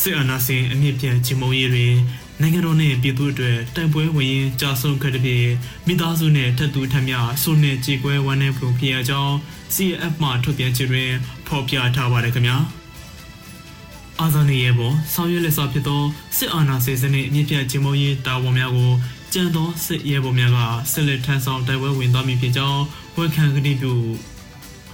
[0.01, 1.93] စစ်အာဏာရှင်အမြင့်ပြတ်ချီမုံရေးတွင်
[2.41, 5.47] နိုင်ငံတော်နှင့်ပြည်သူအတွက်တိုင်ပွဲဝင်ရင်ကြာဆုံးခဲ့တဲ့ဖြစ်
[5.88, 9.34] မိသားစုနှင့်ထပ်တူထပ်မြဆိုနှင့်ကြေကွဲဝမ်းနည်းပုံဖြစ်ရကြောင်း
[9.76, 11.12] CF မှထုတ်ပြန်ခြင်းတွင်
[11.47, 12.58] ဖော်ပြထားပါတယ်ခင်ဗျာ
[14.22, 16.01] အာဇာနည်ရဲ့ပေါ်ဆောင်ရွက်လက်စွာဖြစ်သော
[16.38, 18.91] စစ်အာဏာရှင်စနစ်အမြင့်ပြတ်ချီမုံရေးတာဝန်များကို
[19.34, 20.59] ကြံသောစစ်ရဲဘော်များက
[20.91, 22.82] ဆက်လက်ထမ်းဆောင်တိုင်ပွဲဝင်သွားမည်ဖြစ်ကြောင်း
[23.18, 23.93] ဝန်ခံကတိပြု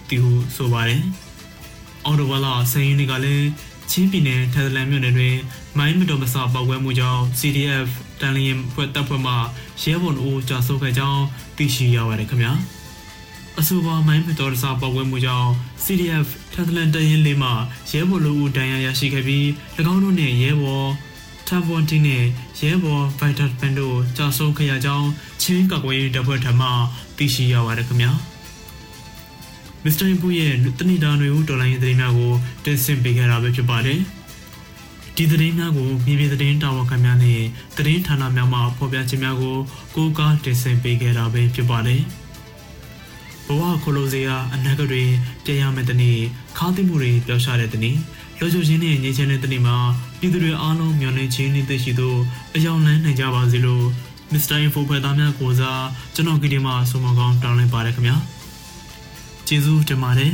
[0.09, 1.01] တည်ဟုဆိုပါတယ်
[2.05, 3.47] အော်တိုဝါလာဆိုင်ရင်တွေကလည်း
[3.91, 5.35] ချင်းပြည်နယ်ထက်လန်မြို့နယ်တွင်
[5.77, 9.33] မိုင်းမတော်မဆပောက်ကွဲမှုကြောင့် CDF တန်လျင်ဖွဲ့တပ်ဖွဲ့မှ
[9.83, 11.23] ရဲဘော်တို့ကြာဆုံးခဲ့ကြောင်း
[11.57, 12.53] သိရှိရပါတယ်ခင်ဗျာ
[13.59, 15.49] အဆိုပါမိုင်းမတော်မဆပောက်ကွဲမှုကြောင့်
[15.83, 17.49] CDF ထက်လန်တရင်လေးမှ
[17.91, 19.45] ရဲဘော်လူဦးဒဏ်ရာရရှိခဲ့ပြီး၎
[19.93, 20.89] င်းတို့နှင့်ရဲဘော်
[21.47, 22.23] ထပ်ပွန်တီနဲ့
[22.61, 25.09] ရဲဘော်ဗိုက်တာပန်တို့ကြာဆုံးခဲ့ရကြောင်း
[25.41, 26.67] ချင်းကကွယ်ရေးတပ်ဖွဲ့ထံမှ
[27.17, 28.11] သိရှိရပါတယ်ခင်ဗျာ
[29.83, 32.33] မစ္စတာပူရဲ့တနိဒါနွေဦးတော်လိုင်းရေးသတင်းများကို
[32.65, 33.99] တင်ဆက်ပေးခဲ့တာပဲဖြစ်ပါတယ်။
[35.15, 37.41] ဒီသတင်းများကိုမြေပြင်သတင်းတာဝန်ခံများနဲ့
[37.77, 39.57] သတင်းဌာနများမှဖော်ပြခြင်းများကို
[39.95, 42.20] ကိုးကားတင်ဆက်ပေးခဲ့တာပဲဖြစ်ပါတယ်။ဘ
[43.59, 45.03] ဝခလိုစေယာအနာဂတ်တွေ
[45.45, 46.17] ပြန်ရမယ့်တနေ့
[46.57, 47.95] ခါးသိမှုတွေပျောက်ရှားတဲ့တနေ့
[48.39, 49.77] လောချိုချင်းနဲ့ငြိမ်းချမ်းတဲ့တနေ့မှာ
[50.19, 52.15] ပြည်သူတွေအားလုံးမျှော်လင့်ခြင်းနဲ့သိရှိသော
[52.55, 53.85] အယောင်လန်းနိုင်ကြပါစေလို့
[54.31, 55.85] မစ္စတာအင်ဖိုဖွဲ့သားများကိုစား
[56.15, 58.17] ကျွန်တော်ကဒီမှာဆုမကောင်းတောင်းလိုက်ပါတယ်ခင်ဗျာ။
[59.47, 60.33] ကျေးဇူးတင်ပါတယ်